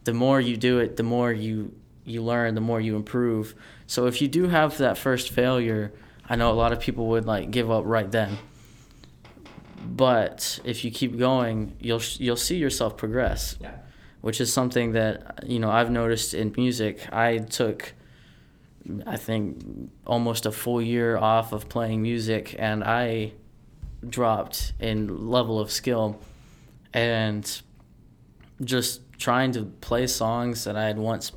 the 0.05 0.13
more 0.15 0.41
you 0.41 0.57
do 0.57 0.79
it 0.79 0.97
the 0.97 1.03
more 1.03 1.33
you 1.33 1.75
you 2.05 2.23
learn 2.23 2.55
the 2.55 2.61
more 2.61 2.81
you 2.81 2.97
improve. 2.97 3.55
So 3.87 4.07
if 4.07 4.21
you 4.21 4.29
do 4.29 4.49
have 4.49 4.77
that 4.79 4.99
first 4.99 5.31
failure 5.31 5.93
i 6.29 6.37
know 6.37 6.51
a 6.51 6.55
lot 6.55 6.73
of 6.73 6.81
people 6.81 7.07
would 7.09 7.25
like 7.27 7.51
give 7.51 7.71
up 7.71 7.85
right 7.87 8.11
then. 8.11 8.37
But 9.87 10.61
if 10.65 10.85
you 10.85 10.91
keep 10.91 11.19
going 11.19 11.77
you'll 11.81 12.03
you'll 12.19 12.37
see 12.37 12.57
yourself 12.57 12.97
progress 12.97 13.57
Yeah. 13.61 13.73
which 14.21 14.41
is 14.41 14.53
something 14.53 14.93
that 14.93 15.41
you 15.47 15.59
know 15.59 15.71
I've 15.71 15.91
noticed 15.91 16.35
in 16.35 16.53
music. 16.57 17.07
I 17.13 17.39
took 17.39 17.95
I 19.07 19.17
think 19.17 19.91
almost 20.07 20.47
a 20.47 20.53
full 20.53 20.81
year 20.83 21.17
off 21.17 21.53
of 21.53 21.69
playing 21.69 22.03
music 22.03 22.55
and 22.59 22.85
I 22.85 23.33
dropped 24.11 24.73
in 24.79 25.29
level 25.29 25.59
of 25.61 25.71
skill 25.71 26.21
and 26.93 27.63
just 28.63 29.01
trying 29.19 29.53
to 29.53 29.65
play 29.65 30.07
songs 30.07 30.65
that 30.65 30.77
I 30.77 30.85
had 30.85 30.99
once 30.99 31.33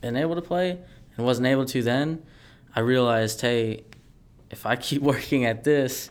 been 0.00 0.16
able 0.16 0.34
to 0.34 0.42
play 0.42 0.78
and 1.16 1.26
wasn't 1.26 1.46
able 1.46 1.64
to 1.66 1.82
then, 1.82 2.22
I 2.74 2.80
realized, 2.80 3.40
hey, 3.40 3.84
if 4.50 4.66
I 4.66 4.76
keep 4.76 5.02
working 5.12 5.44
at 5.44 5.64
this, 5.64 6.10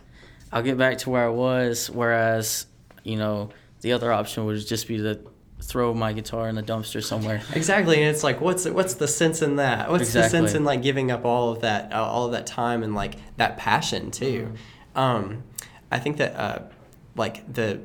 I'll 0.52 0.64
get 0.64 0.78
back 0.78 1.00
to 1.00 1.10
where 1.10 1.26
I 1.26 1.30
was. 1.30 1.90
Whereas, 1.90 2.68
you 3.04 3.18
know, 3.18 3.50
the 3.82 3.94
other 3.94 4.12
option 4.12 4.46
would 4.46 4.66
just 4.66 4.88
be 4.88 4.98
to 4.98 5.20
throw 5.62 5.94
my 5.94 6.14
guitar 6.14 6.48
in 6.48 6.56
the 6.56 6.64
dumpster 6.64 7.04
somewhere. 7.04 7.42
Exactly, 7.54 8.02
and 8.02 8.14
it's 8.14 8.24
like, 8.24 8.42
what's 8.42 8.66
what's 8.68 8.96
the 8.96 9.08
sense 9.08 9.42
in 9.42 9.56
that? 9.58 9.90
What's 9.90 10.14
the 10.14 10.30
sense 10.30 10.54
in 10.54 10.64
like 10.64 10.82
giving 10.82 11.12
up 11.12 11.26
all 11.26 11.52
of 11.52 11.62
that, 11.62 11.92
uh, 11.94 12.04
all 12.04 12.26
of 12.26 12.32
that 12.34 12.46
time 12.46 12.84
and 12.84 12.94
like 12.94 13.16
that 13.38 13.58
passion 13.58 14.12
too? 14.12 14.54
Um, 14.96 15.44
I 15.96 16.00
think 16.00 16.18
that 16.18 16.36
uh, 16.36 16.60
like 17.16 17.52
the, 17.52 17.80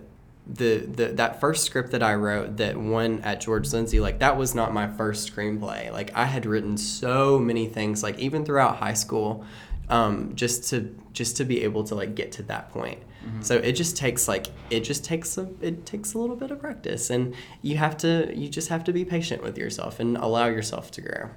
the 0.46 0.78
the 0.78 1.06
that 1.14 1.40
first 1.40 1.64
script 1.64 1.92
that 1.92 2.02
I 2.02 2.14
wrote 2.16 2.56
that 2.56 2.76
won 2.76 3.20
at 3.20 3.40
George 3.40 3.72
Lindsey, 3.72 4.00
like 4.00 4.18
that 4.18 4.36
was 4.36 4.52
not 4.52 4.74
my 4.74 4.88
first 4.88 5.32
screenplay. 5.32 5.92
Like 5.92 6.10
I 6.16 6.24
had 6.24 6.44
written 6.44 6.76
so 6.76 7.38
many 7.38 7.66
things, 7.68 8.02
like 8.02 8.18
even 8.18 8.44
throughout 8.44 8.78
high 8.78 8.94
school, 8.94 9.44
um, 9.88 10.34
just 10.34 10.68
to 10.70 10.92
just 11.12 11.36
to 11.36 11.44
be 11.44 11.62
able 11.62 11.84
to 11.84 11.94
like 11.94 12.16
get 12.16 12.32
to 12.32 12.42
that 12.44 12.70
point. 12.70 12.98
So 13.42 13.54
it 13.56 13.72
just 13.72 13.96
takes 13.96 14.26
like 14.26 14.46
it 14.70 14.80
just 14.80 15.04
takes 15.04 15.38
a 15.38 15.48
it 15.60 15.86
takes 15.86 16.14
a 16.14 16.18
little 16.18 16.36
bit 16.36 16.50
of 16.50 16.58
practice, 16.58 17.10
and 17.10 17.34
you 17.62 17.76
have 17.76 17.96
to 17.98 18.32
you 18.34 18.48
just 18.48 18.68
have 18.70 18.82
to 18.84 18.92
be 18.92 19.04
patient 19.04 19.42
with 19.44 19.56
yourself 19.56 20.00
and 20.00 20.16
allow 20.16 20.46
yourself 20.46 20.90
to 20.92 21.00
grow. 21.00 21.28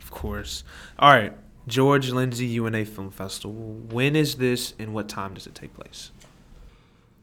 Of 0.00 0.10
course. 0.10 0.64
All 0.98 1.12
right. 1.12 1.34
George 1.70 2.10
Lindsey 2.10 2.46
UNA 2.46 2.84
Film 2.84 3.10
Festival. 3.10 3.54
When 3.54 4.16
is 4.16 4.34
this 4.34 4.74
and 4.78 4.92
what 4.92 5.08
time 5.08 5.34
does 5.34 5.46
it 5.46 5.54
take 5.54 5.72
place? 5.72 6.10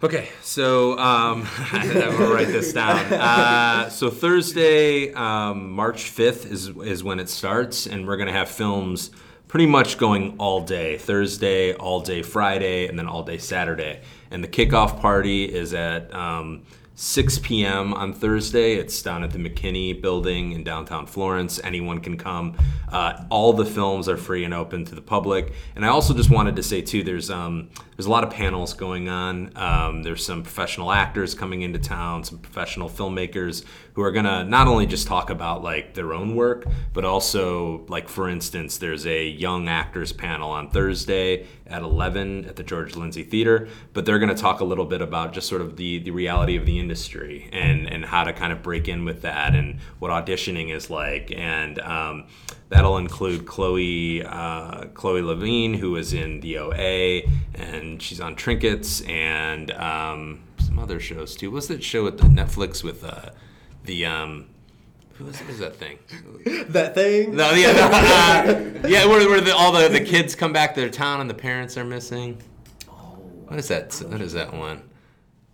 Okay, 0.01 0.29
so 0.41 0.97
um, 0.99 1.47
we'll 1.73 2.33
write 2.33 2.47
this 2.47 2.71
down. 2.71 2.97
Uh, 3.11 3.89
so 3.89 4.09
Thursday, 4.09 5.11
um, 5.13 5.71
March 5.71 6.03
fifth 6.03 6.49
is 6.49 6.69
is 6.69 7.03
when 7.03 7.19
it 7.19 7.29
starts, 7.29 7.87
and 7.87 8.07
we're 8.07 8.15
gonna 8.15 8.31
have 8.31 8.47
films 8.47 9.11
pretty 9.47 9.65
much 9.65 9.97
going 9.97 10.35
all 10.37 10.61
day. 10.61 10.97
Thursday, 10.97 11.73
all 11.73 11.99
day 11.99 12.21
Friday, 12.21 12.87
and 12.87 12.97
then 12.97 13.07
all 13.07 13.23
day 13.23 13.39
Saturday. 13.39 14.01
And 14.31 14.43
the 14.43 14.47
kickoff 14.47 15.01
party 15.01 15.43
is 15.45 15.73
at 15.73 16.13
um, 16.13 16.63
6 16.99 17.37
p.m. 17.39 17.93
on 17.93 18.11
Thursday. 18.11 18.73
It's 18.73 18.99
down 19.03 19.23
at 19.23 19.29
the 19.29 19.37
McKinney 19.37 20.01
Building 20.01 20.53
in 20.53 20.63
downtown 20.63 21.05
Florence. 21.05 21.59
Anyone 21.63 21.99
can 21.99 22.17
come. 22.17 22.57
Uh, 22.91 23.23
all 23.29 23.53
the 23.53 23.67
films 23.67 24.09
are 24.09 24.17
free 24.17 24.43
and 24.43 24.51
open 24.51 24.83
to 24.85 24.95
the 24.95 25.01
public. 25.01 25.53
And 25.75 25.85
I 25.85 25.89
also 25.89 26.15
just 26.15 26.31
wanted 26.31 26.55
to 26.55 26.63
say 26.63 26.81
too, 26.81 27.03
there's 27.03 27.29
um, 27.29 27.69
there's 27.95 28.07
a 28.07 28.09
lot 28.09 28.23
of 28.23 28.31
panels 28.31 28.73
going 28.73 29.09
on. 29.09 29.51
Um, 29.55 30.01
there's 30.01 30.25
some 30.25 30.41
professional 30.41 30.91
actors 30.91 31.35
coming 31.35 31.61
into 31.61 31.77
town, 31.77 32.23
some 32.23 32.39
professional 32.39 32.89
filmmakers 32.89 33.63
who 33.93 34.01
are 34.01 34.11
gonna 34.11 34.43
not 34.43 34.67
only 34.67 34.87
just 34.87 35.05
talk 35.05 35.29
about 35.29 35.63
like 35.63 35.93
their 35.93 36.13
own 36.13 36.35
work, 36.35 36.65
but 36.93 37.05
also 37.05 37.85
like 37.89 38.09
for 38.09 38.27
instance, 38.27 38.79
there's 38.79 39.05
a 39.05 39.27
young 39.27 39.67
actors 39.67 40.13
panel 40.13 40.49
on 40.49 40.71
Thursday, 40.71 41.45
at 41.69 41.81
11 41.81 42.45
at 42.45 42.55
the 42.55 42.63
George 42.63 42.95
Lindsey 42.95 43.23
Theater. 43.23 43.67
But 43.93 44.05
they're 44.05 44.19
going 44.19 44.33
to 44.33 44.41
talk 44.41 44.59
a 44.59 44.65
little 44.65 44.85
bit 44.85 45.01
about 45.01 45.33
just 45.33 45.47
sort 45.47 45.61
of 45.61 45.77
the, 45.77 45.99
the 45.99 46.11
reality 46.11 46.55
of 46.55 46.65
the 46.65 46.79
industry 46.79 47.49
and, 47.51 47.87
and 47.91 48.05
how 48.05 48.23
to 48.23 48.33
kind 48.33 48.51
of 48.51 48.61
break 48.63 48.87
in 48.87 49.05
with 49.05 49.21
that 49.21 49.55
and 49.55 49.79
what 49.99 50.11
auditioning 50.11 50.73
is 50.73 50.89
like. 50.89 51.31
And 51.35 51.79
um, 51.79 52.27
that'll 52.69 52.97
include 52.97 53.45
Chloe 53.45 54.23
uh, 54.23 54.85
Chloe 54.93 55.21
Levine, 55.21 55.73
who 55.73 55.95
is 55.95 56.13
in 56.13 56.39
the 56.41 56.57
OA, 56.57 57.21
and 57.53 58.01
she's 58.01 58.19
on 58.19 58.35
Trinkets 58.35 59.01
and 59.01 59.71
um, 59.71 60.43
some 60.59 60.79
other 60.79 60.99
shows 60.99 61.35
too. 61.35 61.51
What's 61.51 61.67
that 61.67 61.83
show 61.83 62.07
at 62.07 62.17
the 62.17 62.25
Netflix 62.25 62.83
with 62.83 63.03
uh, 63.03 63.29
the 63.83 64.05
um, 64.05 64.47
who 65.17 65.27
is, 65.27 65.39
what 65.41 65.49
is 65.49 65.59
that 65.59 65.75
thing? 65.75 65.97
That 66.69 66.95
thing. 66.95 67.35
No, 67.35 67.51
yeah, 67.53 67.71
no, 67.73 67.83
uh, 67.91 68.87
yeah, 68.87 69.05
where, 69.05 69.27
where 69.29 69.41
the, 69.41 69.53
all 69.55 69.71
the, 69.71 69.87
the 69.89 69.99
kids 70.01 70.35
come 70.35 70.53
back 70.53 70.75
to 70.75 70.81
their 70.81 70.89
town 70.89 71.21
and 71.21 71.29
the 71.29 71.33
parents 71.33 71.77
are 71.77 71.83
missing. 71.83 72.41
What 73.47 73.59
is 73.59 73.67
that? 73.69 73.93
What 74.07 74.21
is 74.21 74.33
that 74.33 74.53
one? 74.53 74.81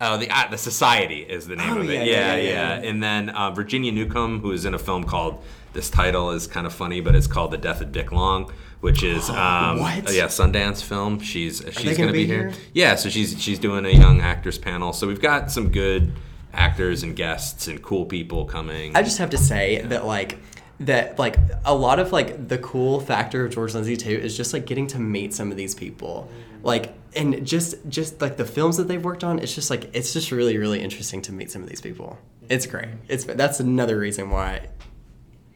Oh, 0.01 0.17
the 0.17 0.29
uh, 0.29 0.49
the 0.49 0.57
Society 0.57 1.21
is 1.21 1.47
the 1.47 1.55
name 1.55 1.73
Oh, 1.73 1.79
of 1.81 1.89
it. 1.89 1.93
yeah, 1.93 2.03
Yeah, 2.03 2.35
yeah, 2.35 2.35
yeah. 2.35 2.81
yeah. 2.81 2.89
And 2.89 3.01
then 3.01 3.29
uh, 3.29 3.51
Virginia 3.51 3.91
Newcomb, 3.91 4.39
who 4.41 4.51
is 4.51 4.65
in 4.65 4.73
a 4.73 4.79
film 4.79 5.03
called. 5.03 5.43
This 5.73 5.89
title 5.89 6.29
is 6.31 6.45
kind 6.45 6.67
of 6.67 6.73
funny, 6.73 7.01
but 7.01 7.15
it's 7.15 7.25
called 7.25 7.49
The 7.49 7.57
Death 7.57 7.81
of 7.81 7.91
Dick 7.91 8.11
Long, 8.11 8.51
which 8.81 9.01
is 9.01 9.27
um, 9.29 9.79
What? 9.79 10.13
yeah 10.13 10.25
Sundance 10.25 10.83
film. 10.83 11.19
She's 11.19 11.63
she's 11.71 11.83
gonna 11.83 11.95
gonna 11.97 12.11
be 12.11 12.25
be 12.25 12.27
here. 12.27 12.49
here? 12.49 12.59
Yeah, 12.73 12.95
so 12.95 13.09
she's 13.09 13.41
she's 13.41 13.57
doing 13.59 13.85
a 13.85 13.89
young 13.89 14.21
actors 14.21 14.57
panel. 14.59 14.93
So 14.93 15.07
we've 15.07 15.21
got 15.21 15.51
some 15.51 15.69
good 15.71 16.11
actors 16.53 17.03
and 17.03 17.15
guests 17.15 17.67
and 17.67 17.81
cool 17.81 18.05
people 18.05 18.45
coming. 18.45 18.95
I 18.95 19.03
just 19.03 19.17
have 19.17 19.31
to 19.31 19.37
say 19.37 19.81
that 19.81 20.05
like 20.05 20.37
that 20.79 21.17
like 21.19 21.37
a 21.65 21.73
lot 21.73 21.99
of 21.99 22.11
like 22.11 22.47
the 22.47 22.57
cool 22.57 22.99
factor 22.99 23.45
of 23.45 23.53
George 23.53 23.73
Lindsey 23.73 23.97
too 23.97 24.09
is 24.09 24.35
just 24.35 24.53
like 24.53 24.65
getting 24.65 24.87
to 24.87 24.99
meet 24.99 25.33
some 25.33 25.51
of 25.51 25.57
these 25.57 25.75
people. 25.75 26.29
Like 26.61 26.93
and 27.15 27.45
just 27.45 27.75
just 27.89 28.21
like 28.21 28.37
the 28.37 28.45
films 28.45 28.77
that 28.77 28.87
they've 28.87 29.03
worked 29.03 29.23
on, 29.23 29.39
it's 29.39 29.53
just 29.53 29.69
like 29.69 29.89
it's 29.93 30.13
just 30.13 30.31
really 30.31 30.57
really 30.57 30.81
interesting 30.81 31.21
to 31.23 31.31
meet 31.31 31.51
some 31.51 31.61
of 31.63 31.69
these 31.69 31.81
people. 31.81 32.17
It's 32.49 32.65
great. 32.65 32.89
It's 33.07 33.25
that's 33.25 33.59
another 33.59 33.97
reason 33.97 34.29
why 34.29 34.67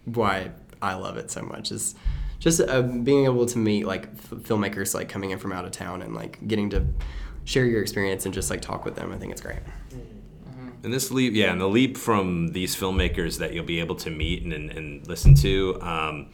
why 0.05 0.51
I 0.81 0.93
love 0.93 1.17
it 1.17 1.31
so 1.31 1.41
much 1.41 1.71
is 1.71 1.95
just 2.39 2.61
uh, 2.61 2.81
being 2.81 3.25
able 3.25 3.45
to 3.47 3.57
meet 3.57 3.85
like 3.85 4.03
f- 4.13 4.29
filmmakers 4.43 4.93
like 4.93 5.09
coming 5.09 5.31
in 5.31 5.39
from 5.39 5.51
out 5.51 5.65
of 5.65 5.71
town 5.71 6.01
and 6.01 6.15
like 6.15 6.45
getting 6.47 6.69
to 6.69 6.85
share 7.45 7.65
your 7.65 7.81
experience 7.81 8.25
and 8.25 8.33
just 8.33 8.49
like 8.49 8.61
talk 8.61 8.85
with 8.85 8.95
them. 8.95 9.11
I 9.11 9.17
think 9.17 9.31
it's 9.31 9.41
great. 9.41 9.59
And 10.83 10.93
this 10.93 11.11
leap, 11.11 11.33
yeah, 11.33 11.51
and 11.51 11.59
the 11.59 11.67
leap 11.67 11.97
from 11.97 12.49
these 12.49 12.75
filmmakers 12.75 13.39
that 13.39 13.53
you'll 13.53 13.65
be 13.65 13.79
able 13.79 13.95
to 13.95 14.09
meet 14.09 14.43
and, 14.43 14.53
and, 14.53 14.71
and 14.71 15.07
listen 15.07 15.33
to. 15.35 15.77
Um, 15.81 16.29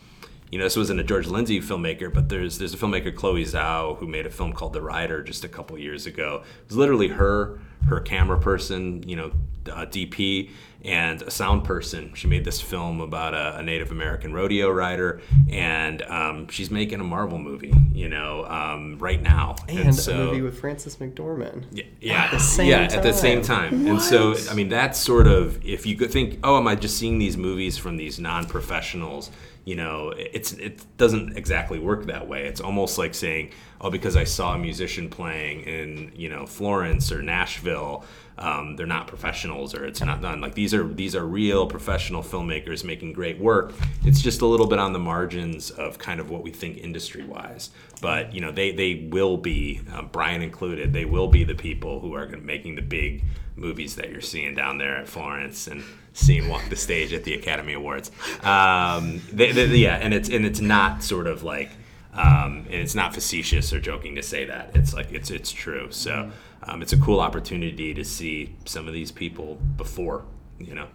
you 0.52 0.60
know, 0.60 0.66
this 0.66 0.78
wasn't 0.78 1.00
a 1.00 1.04
George 1.04 1.26
Lindsey 1.26 1.60
filmmaker, 1.62 2.14
but 2.14 2.30
there's 2.30 2.60
there's 2.60 2.76
a 2.76 2.78
filmmaker 2.78 3.16
Chloe 3.16 3.44
Zhao 3.44 3.98
who 3.98 4.08
made 4.08 4.28
a 4.28 4.30
film 4.30 4.54
called 4.54 4.74
The 4.74 4.84
Rider 4.84 5.24
just 5.24 5.44
a 5.44 5.48
couple 5.48 5.78
years 5.80 6.06
ago. 6.06 6.44
It 6.62 6.68
was 6.68 6.78
literally 6.78 7.08
her, 7.08 7.60
her 7.88 8.00
camera 8.00 8.40
person, 8.40 9.02
you 9.10 9.16
know, 9.16 9.32
uh, 9.72 9.88
DP, 9.88 10.52
and 10.84 11.22
a 11.22 11.32
sound 11.32 11.64
person. 11.64 12.14
She 12.14 12.28
made 12.28 12.44
this 12.44 12.60
film 12.60 13.00
about 13.00 13.34
a, 13.34 13.60
a 13.60 13.64
Native 13.64 13.92
American 13.92 14.34
rodeo 14.34 14.70
rider, 14.70 15.22
and 15.50 16.02
um, 16.04 16.48
she's 16.50 16.70
making 16.70 17.00
a 17.00 17.04
Marvel 17.04 17.38
movie, 17.38 17.74
you 17.94 18.10
know, 18.10 18.46
um, 18.46 18.98
right 19.00 19.22
now. 19.22 19.56
And, 19.70 19.96
so, 19.96 20.14
a 20.14 20.26
movie 20.26 20.42
with 20.42 20.60
Frances 20.60 20.98
McDormand. 20.98 21.66
yeah, 21.72 21.84
yeah, 22.02 22.24
At 22.26 22.32
the 22.32 22.40
same 22.40 22.68
yeah, 22.70 22.82
at 22.82 23.04
the 23.04 23.14
same 23.14 23.42
time. 23.42 23.72
time. 23.72 23.88
And 23.88 24.02
so, 24.02 24.36
I 24.50 24.54
mean, 24.54 24.70
that's 24.70 25.00
sort 25.00 25.28
of 25.28 25.64
if 25.66 25.86
you 25.86 25.96
could 25.96 26.12
think, 26.12 26.40
oh, 26.44 26.58
am 26.58 26.68
I 26.68 26.76
just 26.76 26.98
seeing 26.98 27.18
these 27.18 27.38
movies 27.38 27.78
from 27.78 27.98
these 27.98 28.20
non-professionals? 28.20 29.32
You 29.66 29.76
know, 29.78 30.14
it's 30.18 30.52
it 30.54 30.84
doesn't 30.98 31.38
exactly 31.38 31.80
work 31.80 32.08
that 32.08 32.28
way. 32.28 32.46
It's 32.48 32.60
almost 32.60 32.98
like 32.98 33.14
saying, 33.14 33.52
oh, 33.80 33.90
because 33.90 34.18
I 34.18 34.26
saw 34.26 34.56
a 34.56 34.58
musician 34.58 35.10
playing 35.10 35.62
in 35.62 36.12
you 36.16 36.28
know 36.28 36.46
Florence 36.46 37.12
or 37.14 37.22
Nashville, 37.22 38.04
um, 38.38 38.76
they're 38.76 38.86
not 38.86 39.08
professionals 39.08 39.76
or 39.76 39.86
it's 39.86 40.02
not 40.02 40.22
done. 40.22 40.42
Like 40.42 40.56
these 40.56 40.74
are 40.74 40.88
these 40.88 41.16
are 41.16 41.26
real 41.26 41.68
professional 41.68 42.24
filmmakers 42.24 42.84
making 42.84 43.14
great 43.14 43.40
work. 43.40 43.74
It's 44.04 44.22
just 44.22 44.42
a 44.42 44.46
little 44.46 44.68
bit 44.68 44.80
on 44.80 44.94
the 44.94 45.00
margins 45.00 45.70
of 45.70 45.98
kind 45.98 46.20
of 46.20 46.30
what 46.30 46.44
we 46.44 46.52
think 46.52 46.78
industry 46.78 47.24
wise. 47.24 47.70
But 48.02 48.34
you 48.34 48.42
know, 48.42 48.52
they 48.52 48.72
they 48.72 49.08
will 49.12 49.38
be 49.38 49.82
uh, 49.92 50.04
Brian 50.04 50.42
included. 50.42 50.94
They 50.94 51.06
will 51.06 51.28
be 51.28 51.44
the 51.44 51.56
people 51.56 52.00
who 52.00 52.14
are 52.16 52.28
making 52.28 52.76
the 52.76 52.82
big 52.82 53.24
movies 53.56 53.96
that 53.96 54.10
you're 54.10 54.22
seeing 54.22 54.56
down 54.56 54.80
there 54.80 54.96
at 54.98 55.08
Florence 55.08 55.68
and 55.68 55.84
seeing 56.14 56.48
walk 56.50 56.68
the 56.70 56.76
stage 56.76 57.14
at 57.14 57.24
the 57.24 57.36
Academy 57.36 57.74
Awards. 57.74 58.10
Um, 58.42 59.22
they, 59.32 59.52
they, 59.52 59.66
yeah, 59.66 59.96
and 59.96 60.14
it's 60.14 60.30
and 60.30 60.46
it's 60.46 60.62
not 60.62 61.04
sort 61.04 61.28
of 61.28 61.44
like. 61.44 61.70
Um, 62.16 62.66
and 62.70 62.76
it's 62.76 62.94
not 62.96 63.14
facetious 63.14 63.74
or 63.74 63.80
joking 63.80 64.16
to 64.16 64.22
say 64.22 64.46
that. 64.46 64.72
It's 64.76 64.94
like 64.94 65.12
it's 65.12 65.32
it's 65.32 65.52
true. 65.52 65.88
So 65.92 66.32
um, 66.64 66.82
it's 66.82 66.94
a 66.94 66.98
cool 66.98 67.20
opportunity 67.20 67.94
to 67.94 68.04
see 68.04 68.56
some 68.66 68.88
of 68.88 68.94
these 68.94 69.12
people 69.12 69.56
before, 69.78 70.24
you 70.60 70.76
know. 70.76 70.88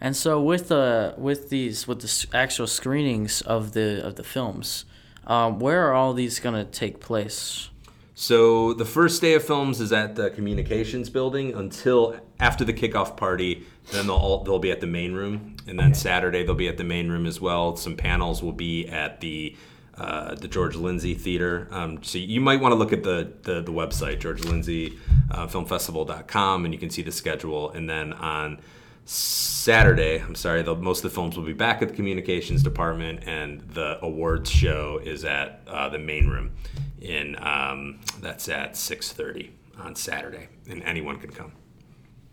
And 0.00 0.16
so 0.16 0.42
with 0.42 0.68
the 0.68 1.14
with 1.16 1.48
these 1.48 1.86
with 1.86 2.00
the 2.00 2.36
actual 2.36 2.66
screenings 2.66 3.40
of 3.42 3.72
the 3.72 4.04
of 4.04 4.16
the 4.16 4.24
films, 4.24 4.84
um, 5.26 5.60
where 5.60 5.86
are 5.86 5.94
all 5.94 6.12
these 6.12 6.40
gonna 6.40 6.64
take 6.64 7.00
place? 7.00 7.70
So 8.16 8.74
the 8.74 8.84
first 8.84 9.20
day 9.20 9.34
of 9.34 9.44
films 9.44 9.80
is 9.80 9.92
at 9.92 10.14
the 10.14 10.30
communications 10.30 11.10
building 11.10 11.52
until 11.52 12.16
after 12.38 12.64
the 12.64 12.72
kickoff 12.72 13.16
party. 13.16 13.64
Then 13.92 14.06
they'll 14.06 14.16
all, 14.16 14.44
they'll 14.44 14.58
be 14.58 14.70
at 14.70 14.80
the 14.80 14.86
main 14.86 15.12
room, 15.12 15.56
and 15.66 15.78
then 15.78 15.94
Saturday 15.94 16.42
they'll 16.44 16.54
be 16.54 16.68
at 16.68 16.78
the 16.78 16.84
main 16.84 17.10
room 17.10 17.26
as 17.26 17.40
well. 17.40 17.76
Some 17.76 17.96
panels 17.96 18.42
will 18.42 18.52
be 18.52 18.88
at 18.88 19.20
the 19.20 19.56
uh, 19.96 20.34
the 20.34 20.48
George 20.48 20.74
Lindsey 20.76 21.14
Theater. 21.14 21.68
Um, 21.70 22.02
so 22.02 22.18
you 22.18 22.40
might 22.40 22.60
want 22.60 22.72
to 22.72 22.76
look 22.76 22.92
at 22.92 23.04
the 23.04 23.32
the, 23.42 23.62
the 23.62 23.72
website 23.72 24.20
georgelindseyfilmfestival.com, 24.20 26.60
uh, 26.60 26.64
and 26.64 26.74
you 26.74 26.80
can 26.80 26.90
see 26.90 27.02
the 27.02 27.12
schedule. 27.12 27.70
And 27.70 27.88
then 27.88 28.12
on 28.12 28.60
Saturday, 29.04 30.18
I'm 30.18 30.34
sorry, 30.34 30.62
the, 30.62 30.74
most 30.74 31.04
of 31.04 31.10
the 31.10 31.14
films 31.14 31.36
will 31.36 31.44
be 31.44 31.52
back 31.52 31.82
at 31.82 31.88
the 31.88 31.94
communications 31.94 32.62
department, 32.62 33.24
and 33.26 33.60
the 33.60 33.98
awards 34.02 34.50
show 34.50 35.00
is 35.02 35.24
at 35.24 35.60
uh, 35.66 35.88
the 35.88 35.98
main 35.98 36.28
room. 36.28 36.52
In 37.00 37.36
um, 37.40 38.00
that's 38.20 38.48
at 38.48 38.72
6:30 38.72 39.50
on 39.78 39.94
Saturday, 39.94 40.48
and 40.68 40.82
anyone 40.82 41.18
can 41.18 41.30
come. 41.30 41.52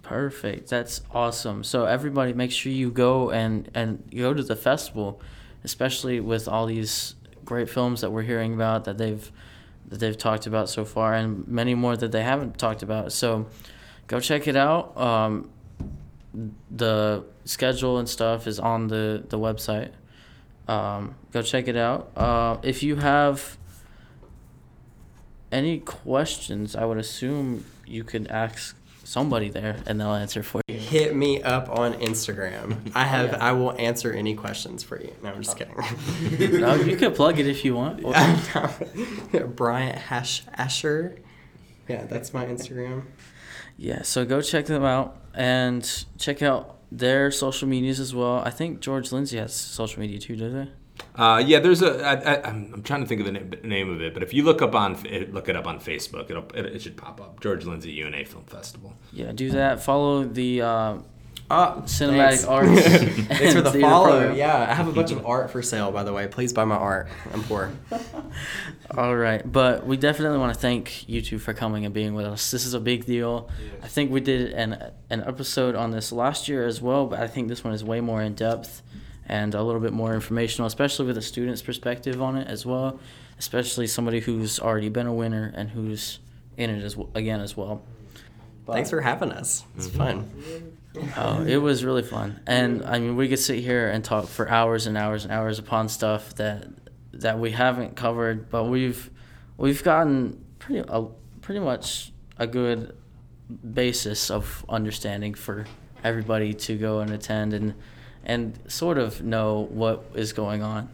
Perfect. 0.01 0.69
That's 0.69 1.01
awesome. 1.11 1.63
So 1.63 1.85
everybody, 1.85 2.33
make 2.33 2.51
sure 2.51 2.71
you 2.71 2.89
go 2.89 3.31
and 3.31 3.69
and 3.73 4.09
go 4.15 4.33
to 4.33 4.41
the 4.41 4.55
festival, 4.55 5.21
especially 5.63 6.19
with 6.19 6.47
all 6.47 6.65
these 6.65 7.15
great 7.51 7.69
films 7.69 7.99
that 7.99 8.11
we're 8.13 8.21
hearing 8.21 8.53
about 8.53 8.85
that 8.85 8.97
they've 8.97 9.29
that 9.89 9.99
they've 9.99 10.17
talked 10.17 10.47
about 10.47 10.69
so 10.69 10.85
far, 10.85 11.13
and 11.13 11.45
many 11.49 11.75
more 11.75 11.97
that 11.97 12.11
they 12.13 12.23
haven't 12.23 12.57
talked 12.57 12.81
about. 12.81 13.11
So 13.11 13.47
go 14.07 14.21
check 14.21 14.47
it 14.47 14.55
out. 14.55 14.97
Um, 14.97 15.49
the 16.85 17.25
schedule 17.43 17.97
and 17.99 18.07
stuff 18.07 18.47
is 18.47 18.57
on 18.57 18.87
the 18.87 19.23
the 19.27 19.37
website. 19.37 19.91
Um, 20.69 21.15
go 21.33 21.41
check 21.41 21.67
it 21.67 21.75
out. 21.75 22.11
Uh, 22.15 22.57
if 22.63 22.83
you 22.83 22.95
have 22.95 23.57
any 25.51 25.79
questions, 25.79 26.73
I 26.73 26.85
would 26.85 26.97
assume 26.97 27.65
you 27.85 28.05
could 28.05 28.27
ask 28.27 28.77
somebody 29.11 29.49
there 29.49 29.77
and 29.85 29.99
they'll 29.99 30.13
answer 30.13 30.41
for 30.41 30.61
you. 30.67 30.75
Hit 30.75 31.15
me 31.15 31.43
up 31.43 31.69
on 31.69 31.93
Instagram. 31.95 32.91
I 32.95 33.03
have. 33.03 33.33
I 33.35 33.51
will 33.51 33.73
answer 33.77 34.11
any 34.13 34.35
questions 34.35 34.83
for 34.83 34.99
you. 34.99 35.13
No, 35.21 35.29
I'm 35.29 35.41
just 35.43 35.57
kidding. 35.57 36.61
no, 36.61 36.75
you 36.75 36.95
could 36.95 37.13
plug 37.13 37.37
it 37.37 37.45
if 37.45 37.65
you 37.65 37.75
want. 37.75 38.01
Bryant 39.55 39.97
Hash 39.97 40.43
Asher. 40.53 41.17
Yeah, 41.87 42.05
that's 42.05 42.33
my 42.33 42.45
Instagram. 42.45 43.03
Yeah, 43.77 44.03
so 44.03 44.25
go 44.25 44.41
check 44.41 44.65
them 44.65 44.85
out 44.85 45.17
and 45.33 46.05
check 46.17 46.41
out 46.41 46.77
their 46.91 47.31
social 47.31 47.67
medias 47.67 47.99
as 47.99 48.15
well. 48.15 48.41
I 48.45 48.49
think 48.49 48.79
George 48.79 49.11
Lindsey 49.11 49.37
has 49.37 49.53
social 49.53 49.99
media 49.99 50.19
too, 50.19 50.35
does 50.35 50.53
he? 50.53 50.71
Uh, 51.15 51.43
yeah, 51.45 51.59
there's 51.59 51.81
a. 51.81 52.03
I, 52.03 52.13
I, 52.13 52.47
I'm, 52.49 52.71
I'm 52.75 52.83
trying 52.83 53.01
to 53.01 53.07
think 53.07 53.19
of 53.21 53.25
the 53.25 53.31
name, 53.33 53.53
name 53.63 53.89
of 53.89 54.01
it, 54.01 54.13
but 54.13 54.23
if 54.23 54.33
you 54.33 54.43
look 54.43 54.61
up 54.61 54.73
on 54.75 54.93
look 55.31 55.49
it 55.49 55.55
up 55.55 55.67
on 55.67 55.79
Facebook, 55.79 56.29
it'll 56.29 56.49
it, 56.53 56.65
it 56.67 56.81
should 56.81 56.97
pop 56.97 57.19
up. 57.19 57.39
George 57.41 57.65
Lindsey 57.65 57.91
UNA 57.91 58.25
Film 58.25 58.43
Festival. 58.45 58.93
Yeah, 59.11 59.31
do 59.31 59.51
that. 59.51 59.83
Follow 59.83 60.23
the 60.23 60.61
uh, 60.61 60.97
Oh, 61.53 61.83
cinematic 61.85 62.29
thanks. 62.29 62.45
arts. 62.45 62.81
Thanks 63.27 63.53
for 63.55 63.61
the 63.61 63.71
follow. 63.81 64.09
program. 64.19 64.37
Yeah, 64.37 64.55
I 64.69 64.73
have 64.73 64.87
a 64.87 64.93
bunch 64.93 65.11
of 65.11 65.25
art 65.25 65.51
for 65.51 65.61
sale, 65.61 65.91
by 65.91 66.03
the 66.03 66.13
way. 66.13 66.25
Please 66.27 66.53
buy 66.53 66.63
my 66.63 66.75
art. 66.77 67.09
I'm 67.33 67.43
poor. 67.43 67.71
All 68.97 69.15
right, 69.15 69.49
but 69.49 69.85
we 69.85 69.97
definitely 69.97 70.37
want 70.37 70.53
to 70.53 70.59
thank 70.59 71.07
you 71.09 71.21
two 71.21 71.39
for 71.39 71.53
coming 71.53 71.83
and 71.85 71.93
being 71.93 72.13
with 72.13 72.25
us. 72.25 72.51
This 72.51 72.65
is 72.65 72.73
a 72.73 72.79
big 72.79 73.05
deal. 73.05 73.49
I 73.83 73.87
think 73.87 74.11
we 74.11 74.21
did 74.21 74.53
an 74.53 74.91
an 75.09 75.23
episode 75.25 75.75
on 75.75 75.91
this 75.91 76.11
last 76.13 76.47
year 76.47 76.65
as 76.65 76.81
well, 76.81 77.05
but 77.07 77.19
I 77.19 77.27
think 77.27 77.49
this 77.49 77.63
one 77.65 77.73
is 77.73 77.83
way 77.83 77.99
more 78.01 78.21
in 78.21 78.33
depth 78.33 78.81
and 79.31 79.55
a 79.55 79.63
little 79.63 79.79
bit 79.79 79.93
more 79.93 80.13
informational, 80.13 80.67
especially 80.67 81.05
with 81.05 81.17
a 81.17 81.21
student's 81.21 81.61
perspective 81.61 82.21
on 82.21 82.35
it 82.35 82.47
as 82.47 82.65
well, 82.65 82.99
especially 83.39 83.87
somebody 83.87 84.19
who's 84.19 84.59
already 84.59 84.89
been 84.89 85.07
a 85.07 85.13
winner 85.13 85.53
and 85.55 85.69
who's 85.69 86.19
in 86.57 86.69
it 86.69 86.83
as 86.83 86.95
w- 86.95 87.09
again 87.15 87.39
as 87.39 87.55
well. 87.55 87.81
Thanks 88.67 88.89
for 88.89 88.99
having 88.99 89.31
us. 89.31 89.63
It's 89.77 89.87
mm-hmm. 89.87 89.97
fun. 89.97 90.77
Oh, 91.15 91.43
it 91.45 91.55
was 91.55 91.85
really 91.85 92.03
fun, 92.03 92.41
and 92.45 92.83
I 92.83 92.99
mean, 92.99 93.15
we 93.15 93.29
could 93.29 93.39
sit 93.39 93.59
here 93.59 93.89
and 93.89 94.03
talk 94.03 94.27
for 94.27 94.49
hours 94.49 94.87
and 94.87 94.97
hours 94.97 95.23
and 95.23 95.31
hours 95.31 95.57
upon 95.57 95.87
stuff 95.87 96.35
that 96.35 96.67
that 97.13 97.39
we 97.39 97.51
haven't 97.51 97.95
covered, 97.95 98.49
but 98.49 98.65
we've 98.65 99.09
we've 99.55 99.81
gotten 99.81 100.43
pretty 100.59 100.83
a, 100.89 101.05
pretty 101.39 101.61
much 101.61 102.11
a 102.37 102.45
good 102.45 102.93
basis 103.73 104.29
of 104.29 104.65
understanding 104.67 105.33
for 105.33 105.65
everybody 106.03 106.53
to 106.53 106.77
go 106.77 106.99
and 106.99 107.11
attend 107.11 107.53
and 107.53 107.73
and 108.23 108.57
sort 108.67 108.97
of 108.97 109.23
know 109.23 109.67
what 109.71 110.03
is 110.13 110.33
going 110.33 110.61
on 110.63 110.89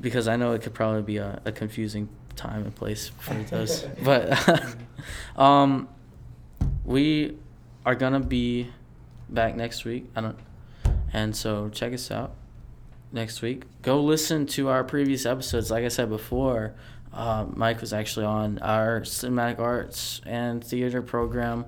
because 0.00 0.26
I 0.26 0.36
know 0.36 0.52
it 0.52 0.62
could 0.62 0.74
probably 0.74 1.02
be 1.02 1.16
a, 1.18 1.40
a 1.44 1.52
confusing 1.52 2.08
time 2.34 2.64
and 2.64 2.74
place 2.74 3.10
for 3.18 3.34
those 3.50 3.86
but 4.02 4.38
um 5.36 5.88
we 6.84 7.36
are 7.84 7.94
gonna 7.94 8.20
be 8.20 8.70
back 9.28 9.56
next 9.56 9.84
week 9.84 10.10
I 10.16 10.20
don't 10.20 10.38
and 11.12 11.36
so 11.36 11.68
check 11.68 11.92
us 11.92 12.10
out 12.10 12.34
next 13.12 13.42
week. 13.42 13.64
Go 13.82 14.02
listen 14.02 14.46
to 14.46 14.68
our 14.68 14.82
previous 14.84 15.26
episodes. 15.26 15.70
Like 15.70 15.84
I 15.84 15.88
said 15.88 16.08
before, 16.08 16.74
uh, 17.12 17.46
Mike 17.54 17.80
was 17.80 17.92
actually 17.92 18.26
on 18.26 18.58
our 18.60 19.02
cinematic 19.02 19.58
arts 19.58 20.20
and 20.24 20.64
theater 20.64 21.02
program 21.02 21.66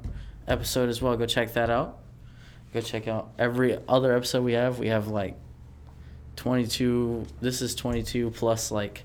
episode 0.49 0.89
as 0.89 1.03
well. 1.03 1.17
Go 1.17 1.27
check 1.27 1.53
that 1.53 1.71
out. 1.71 1.99
Go 2.75 2.81
check 2.81 3.07
out 3.07 3.31
every 3.39 3.79
other 3.89 4.17
episode 4.17 4.43
we 4.43 4.55
have. 4.55 4.81
We 4.81 4.89
have 4.89 5.07
like 5.07 5.37
22. 6.35 7.25
This 7.41 7.63
is 7.63 7.77
22 7.77 8.31
plus 8.33 8.73
like 8.73 9.05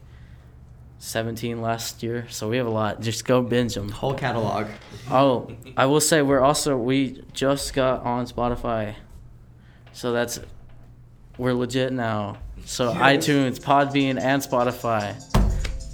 17 0.98 1.62
last 1.62 2.02
year. 2.02 2.26
So 2.30 2.50
we 2.50 2.58
have 2.58 2.66
a 2.66 2.72
lot. 2.72 3.00
Just 3.00 3.26
go 3.26 3.44
binge 3.44 3.76
them. 3.76 3.90
Whole 3.90 4.16
catalog. 4.16 4.66
Oh, 5.12 5.52
I 5.78 5.86
will 5.86 6.02
say 6.02 6.24
we're 6.24 6.40
also 6.40 6.78
we 6.78 7.24
just 7.34 7.76
got 7.76 8.04
on 8.04 8.26
Spotify, 8.26 8.96
so 9.94 10.14
that's 10.14 10.40
we're 11.38 11.54
legit 11.54 11.94
now. 11.94 12.38
So 12.66 12.92
iTunes, 12.92 13.60
Podbean, 13.60 14.20
and 14.20 14.42
Spotify, 14.42 15.14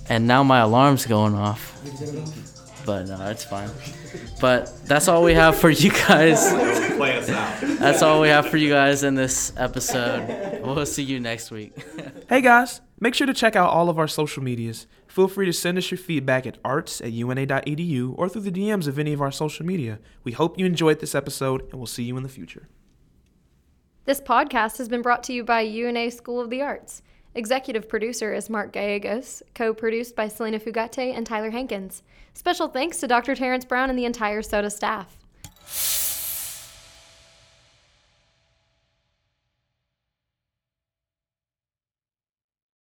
and 0.07 0.25
now 0.25 0.43
my 0.43 0.59
alarm's 0.59 1.05
going 1.05 1.35
off. 1.35 1.73
But 2.85 3.07
no, 3.07 3.29
it's 3.29 3.43
fine. 3.43 3.69
But 4.39 4.85
that's 4.85 5.07
all 5.07 5.23
we 5.23 5.33
have 5.33 5.57
for 5.57 5.69
you 5.69 5.89
guys. 5.91 6.51
Play 6.95 7.17
us 7.17 7.29
out. 7.29 7.61
That's 7.79 8.01
all 8.01 8.21
we 8.21 8.27
have 8.27 8.47
for 8.47 8.57
you 8.57 8.69
guys 8.69 9.03
in 9.03 9.15
this 9.15 9.51
episode. 9.57 10.61
We'll 10.63 10.85
see 10.85 11.03
you 11.03 11.19
next 11.19 11.51
week. 11.51 11.73
Hey 12.27 12.41
guys, 12.41 12.81
make 12.99 13.13
sure 13.13 13.27
to 13.27 13.35
check 13.35 13.55
out 13.55 13.69
all 13.69 13.87
of 13.87 13.99
our 13.99 14.07
social 14.07 14.41
medias. 14.41 14.87
Feel 15.07 15.27
free 15.27 15.45
to 15.45 15.53
send 15.53 15.77
us 15.77 15.91
your 15.91 15.99
feedback 15.99 16.47
at 16.47 16.57
arts 16.65 16.99
at 17.01 17.11
una.edu 17.13 18.15
or 18.17 18.27
through 18.27 18.41
the 18.41 18.51
DMs 18.51 18.87
of 18.87 18.97
any 18.97 19.13
of 19.13 19.21
our 19.21 19.31
social 19.31 19.63
media. 19.63 19.99
We 20.23 20.31
hope 20.31 20.57
you 20.57 20.65
enjoyed 20.65 21.01
this 21.01 21.13
episode 21.13 21.61
and 21.69 21.73
we'll 21.75 21.85
see 21.85 22.01
you 22.01 22.17
in 22.17 22.23
the 22.23 22.29
future. 22.29 22.67
This 24.05 24.19
podcast 24.19 24.79
has 24.79 24.89
been 24.89 25.03
brought 25.03 25.21
to 25.25 25.33
you 25.33 25.43
by 25.43 25.61
UNA 25.61 26.09
School 26.09 26.41
of 26.41 26.49
the 26.49 26.63
Arts. 26.63 27.03
Executive 27.35 27.89
producer 27.89 28.33
is 28.33 28.49
Mark 28.49 28.71
Gallegos, 28.71 29.43
co 29.53 29.73
produced 29.73 30.15
by 30.15 30.29
Selena 30.29 30.57
Fugate 30.57 31.13
and 31.13 31.27
Tyler 31.27 31.49
Hankins. 31.49 32.01
Special 32.33 32.69
thanks 32.69 33.01
to 33.01 33.07
Dr. 33.07 33.35
Terrence 33.35 33.65
Brown 33.65 33.89
and 33.89 33.99
the 33.99 34.05
entire 34.05 34.41
SOTA 34.41 34.69
staff. 34.69 35.17